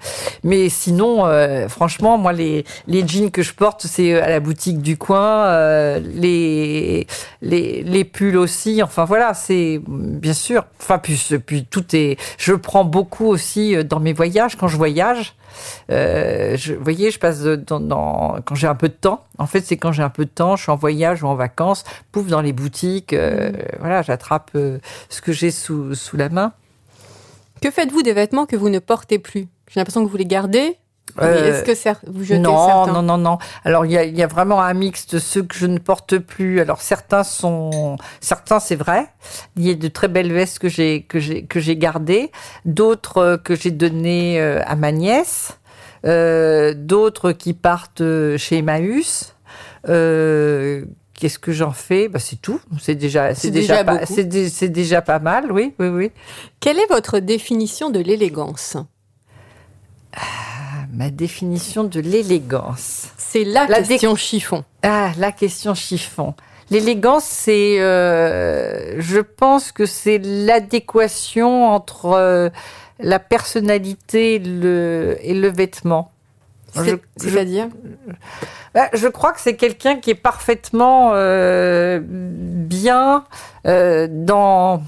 [0.43, 4.81] mais sinon, euh, franchement, moi les les jeans que je porte, c'est à la boutique
[4.81, 5.45] du coin.
[5.45, 7.07] euh, les
[7.41, 8.83] les les pulls aussi.
[8.83, 10.65] Enfin voilà, c'est bien sûr.
[10.81, 12.17] Enfin puis puis tout est.
[12.37, 15.33] Je prends beaucoup aussi euh, dans mes voyages quand je voyage.
[15.91, 19.23] Euh, je, vous voyez, je passe dans, dans- quand j'ai un peu de temps.
[19.37, 21.35] En fait, c'est quand j'ai un peu de temps, je suis en voyage ou en
[21.35, 24.79] vacances, pouf dans les boutiques, euh, voilà, j'attrape euh,
[25.09, 26.53] ce que j'ai sous, sous la main.
[27.61, 29.47] Que faites-vous des vêtements que vous ne portez plus?
[29.69, 30.77] J'ai l'impression que vous les gardez.
[31.21, 33.37] Euh, Est-ce que cer- vous jetez non, certains non, non, non.
[33.63, 35.77] Alors il y a, il y a vraiment un mix de ceux que je ne
[35.77, 36.59] porte plus.
[36.59, 39.07] Alors certains sont, certains c'est vrai.
[39.55, 42.31] Il y a de très belles vestes que j'ai que j'ai que j'ai gardées,
[42.65, 45.59] d'autres euh, que j'ai données euh, à ma nièce,
[46.05, 48.01] euh, d'autres qui partent
[48.37, 49.35] chez Emmaüs.
[49.89, 52.07] Euh, Qu'est-ce que j'en fais?
[52.09, 52.59] Bah, C'est tout.
[52.81, 54.13] C'est déjà, C'est déjà, déjà pas, beaucoup.
[54.15, 55.51] c'est dé- c'est déjà pas mal.
[55.51, 56.11] Oui, oui, oui.
[56.59, 58.77] Quelle est votre définition de l'élégance?
[60.93, 63.07] Ma définition de l'élégance.
[63.17, 64.63] C'est la, La question chiffon.
[64.83, 66.35] Ah, la question chiffon.
[66.69, 72.49] L'élégance, c'est, euh, je pense que c'est l'adéquation entre euh,
[72.99, 76.12] la personnalité et le, et le vêtement.
[76.75, 77.67] Je- C'est-à-dire
[78.73, 83.25] Bah, je crois que c'est quelqu'un qui est parfaitement euh, bien
[83.67, 84.81] euh, dans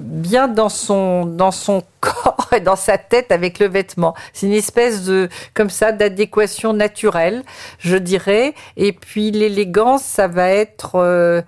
[0.00, 4.14] bien dans son dans son corps et dans sa tête avec le vêtement.
[4.32, 7.42] C'est une espèce de comme ça d'adéquation naturelle,
[7.78, 8.54] je dirais.
[8.76, 11.42] Et puis l'élégance, ça va être euh,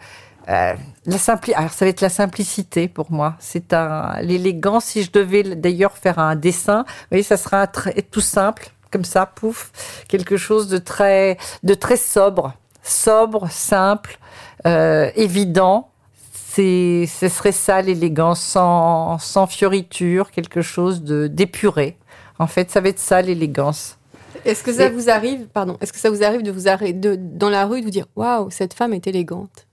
[0.51, 0.75] euh,
[1.07, 3.35] la simpli Alors ça va être la simplicité pour moi.
[3.41, 4.85] C'est un l'élégance.
[4.85, 7.67] Si je devais d'ailleurs faire un dessin, vous voyez, ça sera un
[8.11, 9.73] tout simple comme ça, pouf,
[10.09, 14.21] quelque chose de très, de très sobre, sobre, simple,
[14.69, 15.89] euh, évident.
[16.33, 21.97] C'est, ce serait ça l'élégance, sans, sans fioriture, quelque chose de d'épuré.
[22.39, 23.99] En fait, ça va être ça l'élégance.
[24.45, 26.93] Est-ce que ça Et- vous arrive, pardon, est-ce que ça vous arrive de vous arrêter
[26.93, 29.67] de, dans la rue de vous dire waouh cette femme est élégante,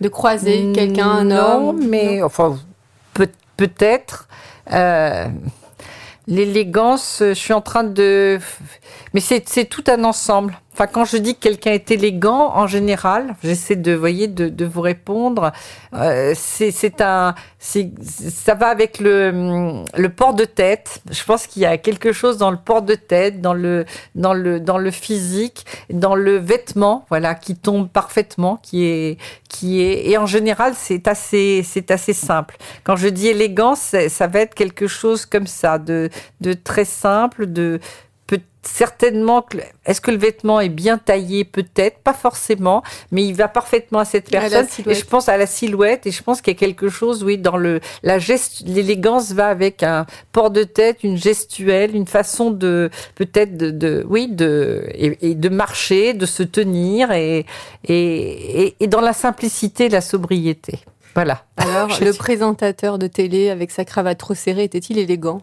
[0.00, 1.86] de croiser quelqu'un, un homme?
[1.88, 2.58] mais enfin
[3.14, 4.26] peut, peut-être.
[4.72, 5.26] Euh,
[6.28, 8.38] L'élégance, je suis en train de.
[9.14, 10.58] Mais c'est c'est tout un ensemble.
[10.76, 14.66] Enfin, quand je dis que quelqu'un est élégant, en général, j'essaie de, voyez, de, de
[14.66, 15.50] vous répondre.
[15.94, 21.00] Euh, c'est un, ça va avec le le port de tête.
[21.10, 24.34] Je pense qu'il y a quelque chose dans le port de tête, dans le dans
[24.34, 29.18] le dans le physique, dans le vêtement, voilà, qui tombe parfaitement, qui est
[29.48, 32.58] qui est et en général c'est assez c'est assez simple.
[32.84, 36.10] Quand je dis élégance, ça va être quelque chose comme ça, de
[36.42, 37.80] de très simple, de
[38.66, 41.44] certainement que est-ce que le vêtement est bien taillé?
[41.44, 44.66] Peut-être pas forcément mais il va parfaitement à cette À personne.
[44.66, 44.98] Et silhouette.
[44.98, 47.56] je pense à la silhouette et je pense qu'il y a quelque chose oui dans
[47.56, 52.90] le la geste l'élégance va avec un port de tête une gestuelle une façon de
[53.14, 57.46] peut-être de, de oui de et, et de marcher de se tenir et
[57.88, 60.80] et, dans la simplicité la sobriété.
[61.14, 61.44] Voilà.
[61.56, 65.40] Alors, le présentateur de télé avec sa cravate trop serrée était-il élégant?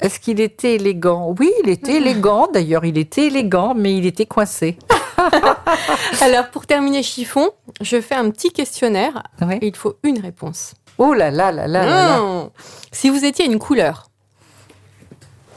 [0.00, 1.34] Est-ce qu'il était élégant?
[1.38, 2.48] Oui, il était élégant.
[2.52, 4.78] D'ailleurs, il était élégant, mais il était coincé.
[6.22, 9.22] Alors, pour terminer chiffon, je fais un petit questionnaire
[9.60, 10.74] et il faut une réponse.
[10.98, 12.20] Oh là là là là là là.
[12.20, 12.50] Mmh.
[12.92, 14.08] Si vous étiez une couleur,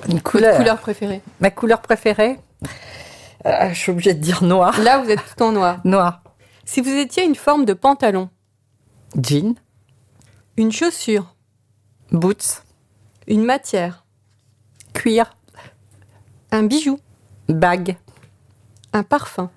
[0.07, 0.57] Une votre couleur.
[0.57, 2.37] couleur préférée Ma couleur préférée?
[3.45, 4.79] Euh, Je suis obligée de dire noir.
[4.81, 5.79] Là, vous êtes tout en noir.
[5.85, 6.21] Noir.
[6.65, 8.29] Si vous étiez une forme de pantalon,
[9.21, 9.55] Jean.
[10.57, 11.35] une chaussure,
[12.11, 12.63] Boots.
[13.27, 14.02] une matière,
[14.93, 15.33] Cuir.
[16.51, 16.99] un bijou,
[17.49, 17.97] Bague.
[18.93, 19.49] un parfum,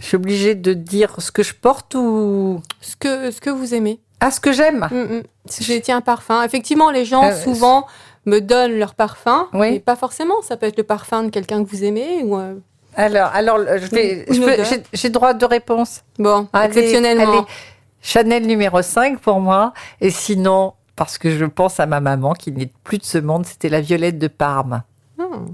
[0.00, 2.60] Je suis obligée de dire ce que je porte ou.
[2.80, 4.00] ce que, ce que vous aimez.
[4.20, 5.22] Ah, ce que j'aime Mm, mm.
[5.72, 7.86] Étiez un parfum, effectivement, les gens Euh, souvent
[8.26, 9.48] me donnent leur parfum.
[9.52, 9.74] Oui.
[9.74, 12.36] Et pas forcément, ça peut être le parfum de quelqu'un que vous aimez ou.
[12.38, 12.54] euh,
[12.96, 13.78] Alors, odeur.
[13.92, 16.02] j'ai- j'ai droit de réponse.
[16.18, 17.32] Bon, Allez, exceptionnellement.
[17.32, 17.42] allez.
[18.00, 19.72] Chanel numéro 5 pour moi.
[20.00, 23.46] Et sinon, parce que je pense à ma maman qui n'est plus de ce monde,
[23.46, 24.82] c'était la Violette de Parme.
[25.18, 25.46] Hmm.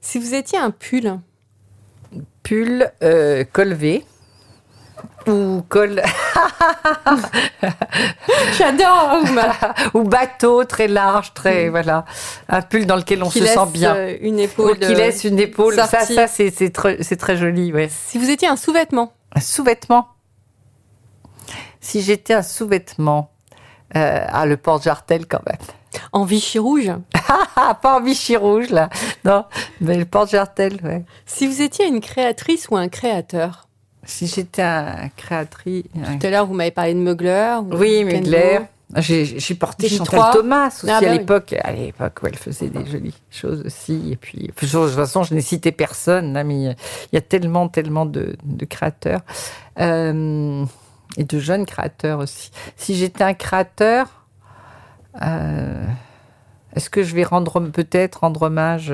[0.00, 1.18] Si vous étiez un pull,
[2.42, 4.04] Pull euh, col V
[5.28, 6.02] ou col
[8.58, 9.18] j'adore
[9.94, 12.04] ou bateau très large, très voilà,
[12.48, 13.94] un pull dans lequel on qui se laisse sent bien.
[13.94, 14.78] euh, une Ou épaule.
[14.78, 16.14] qui de- laisse une épaule, ça, sortie.
[16.14, 16.70] ça c'est c'est
[17.16, 17.88] très, joli, ouais.
[17.90, 20.08] Si vous étiez un sous-vêtement, Un sous-vêtement.
[21.80, 23.30] Si j'étais un sous-vêtement,
[23.96, 25.58] euh, ah le porte-jartel quand même.
[26.12, 26.90] en Vichy rouge.
[27.56, 28.88] Ah, pas en Vichy rouge là,
[29.24, 29.44] non,
[29.80, 31.04] mais le porte-jartel, ouais.
[31.26, 33.68] Si vous étiez une créatrice ou un créateur.
[34.04, 37.58] Si j'étais un créatrice, Tout à l'heure, vous m'avez parlé de Mugler.
[37.62, 38.02] ou oui.
[38.04, 38.60] Mugler.
[38.96, 39.98] J'ai porté J3.
[39.98, 41.18] Chantal Thomas aussi Ah, bah à oui.
[41.18, 41.54] l'époque.
[41.62, 44.10] À l'époque où elle faisait des jolies choses aussi.
[44.12, 46.74] Et puis, de toute façon, je n'ai cité personne, là, mais il y a-
[47.12, 49.20] il y a tellement, tellement de, de créateurs.
[49.78, 50.64] Euh,
[51.16, 52.50] et de jeunes créateurs aussi.
[52.76, 54.26] Si j'étais un créateur,
[55.22, 55.84] euh,
[56.74, 58.92] est-ce que je vais rendre peut-être rendre hommage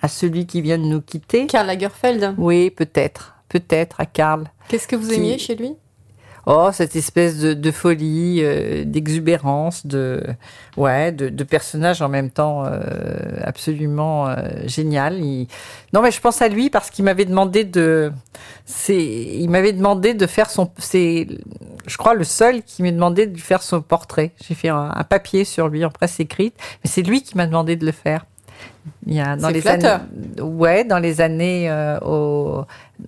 [0.00, 1.46] à celui qui vient de nous quitter?
[1.46, 2.34] Karl Lagerfeld.
[2.38, 3.34] Oui, peut-être.
[3.48, 4.44] Peut-être à Karl.
[4.68, 5.74] Qu'est-ce que vous Qui- aimiez chez lui?
[6.48, 10.22] Oh, cette espèce de, de folie, euh, d'exubérance, de
[10.76, 12.78] ouais, de, de personnage en même temps euh,
[13.42, 14.36] absolument euh,
[14.66, 15.18] génial.
[15.18, 15.48] Il-
[15.92, 18.12] Non, mais je pense à lui parce qu'il m'avait demandé de,
[18.64, 21.26] c'est, il m'avait demandé de faire son, c'est,
[21.86, 24.30] je crois le seul qui m'a demandé de lui faire son portrait.
[24.46, 27.46] J'ai fait un, un papier sur lui en presse écrite, mais c'est lui qui m'a
[27.46, 28.24] demandé de le faire.
[29.04, 30.00] Il y a dans les flatteur.
[30.00, 32.64] années, ouais, dans les années euh, au,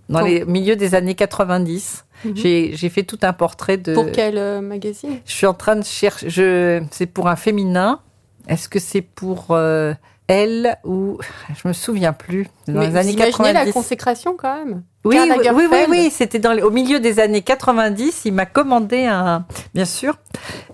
[0.09, 2.05] dans les milieux des années 90.
[2.25, 2.37] Mhm.
[2.37, 3.95] J'ai j'ai fait tout un portrait de.
[3.95, 5.19] Pour quel euh, magazine?
[5.25, 6.29] Je suis en train de chercher.
[6.31, 6.83] Je...
[6.91, 8.01] C'est pour un féminin.
[8.49, 9.93] Est-ce que c'est pour euh,
[10.27, 11.19] elle ou
[11.63, 12.47] je me souviens plus.
[12.67, 13.67] Dans Mais les années vous imaginez 90.
[13.67, 14.83] la consécration quand même?
[15.05, 18.23] Oui, oui, oui, oui, C'était dans les- au milieu des années 90.
[18.27, 20.19] Il m'a commandé un, bien sûr,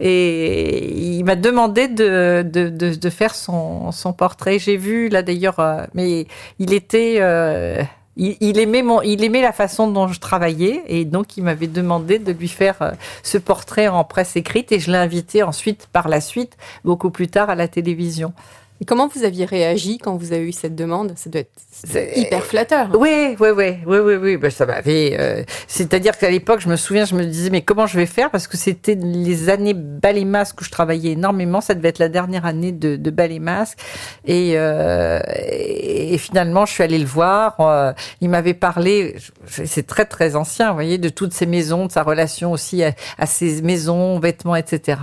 [0.01, 4.59] et il m'a demandé de, de, de, de faire son, son portrait.
[4.59, 6.26] J'ai vu là d'ailleurs, euh, mais
[6.59, 7.16] il était.
[7.20, 7.82] euh,
[8.16, 12.18] il, aimait mon, il aimait la façon dont je travaillais et donc il m'avait demandé
[12.18, 12.92] de lui faire euh,
[13.22, 17.28] ce portrait en presse écrite et je l'ai invité ensuite par la suite beaucoup plus
[17.28, 18.32] tard à la télévision.
[18.81, 21.12] Et comment vous aviez réagi quand vous avez eu cette demande?
[21.16, 22.89] Ça doit être C'est- hyper flatteur.
[22.99, 24.37] Oui, oui, oui, oui, oui, oui.
[24.37, 25.16] Ben, ça m'avait.
[25.18, 28.31] euh, C'est-à-dire qu'à l'époque, je me souviens, je me disais, mais comment je vais faire?
[28.33, 31.61] Parce que c'était les années ballet masque où je travaillais énormément.
[31.61, 33.79] Ça devait être la dernière année de, de ballet masque.
[34.25, 37.61] Et, euh, et, finalement, je suis allée le voir.
[37.61, 39.14] euh, il m'avait parlé.
[39.47, 42.93] C'est très très ancien, vous voyez, de toutes ces maisons, de sa relation aussi à,
[43.18, 44.99] à ces maisons, vêtements, etc.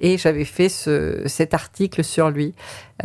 [0.00, 2.52] Et j'avais fait ce, cet article sur lui.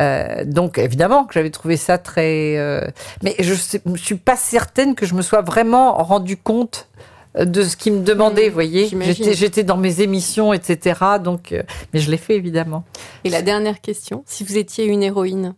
[0.00, 2.80] Euh, donc évidemment que j'avais trouvé ça très, euh,
[3.22, 3.54] mais je
[3.86, 6.88] ne suis pas certaine que je me sois vraiment rendu compte
[7.36, 8.88] euh, de ce qu'il me demandait, Mmh, vous voyez.
[9.34, 11.00] J'étais, dans mes émissions, etc.
[11.22, 11.62] Donc, euh,
[11.92, 12.84] mais je l'ai fait évidemment.
[13.24, 15.54] Et la dernière question, si vous étiez une héroïne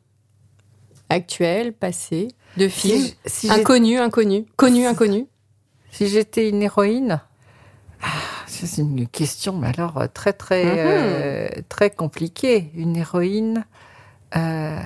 [1.08, 5.26] actuelle, passée, de film, Si, si j'ai- inconnue, inconnue, connue, inconnue,
[5.92, 7.20] si j'étais une héroïne,
[8.02, 8.06] ah,
[8.46, 10.76] c'est une question, mais alors euh, très très Mhm.
[10.78, 12.70] euh, très compliquée.
[12.74, 13.64] Une héroïne?
[14.36, 14.80] Euh...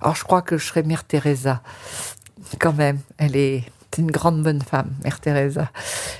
[0.00, 1.62] Alors je crois que je serais Mère Teresa,
[2.58, 2.98] quand même.
[3.18, 3.64] Elle est
[3.98, 5.70] une grande bonne femme, Mère Teresa.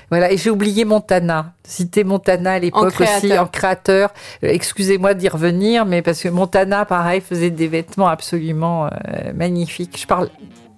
[0.09, 1.53] Voilà, et j'ai oublié Montana.
[1.63, 4.13] Citer Montana à l'époque aussi, en créateur.
[4.43, 9.99] Euh, Excusez-moi d'y revenir, mais parce que Montana, pareil, faisait des vêtements absolument euh, magnifiques.
[9.99, 10.29] Je parle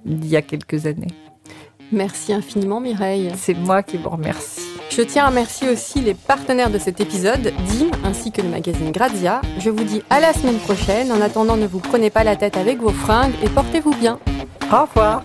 [0.06, 1.14] d'il y a quelques années.
[1.96, 3.32] Merci infiniment Mireille.
[3.38, 4.62] C'est moi qui vous remercie.
[4.90, 8.92] Je tiens à remercier aussi les partenaires de cet épisode, Dim ainsi que le magazine
[8.92, 9.42] Grazia.
[9.60, 11.12] Je vous dis à la semaine prochaine.
[11.12, 14.20] En attendant, ne vous prenez pas la tête avec vos fringues et portez-vous bien.
[14.72, 15.24] Au revoir.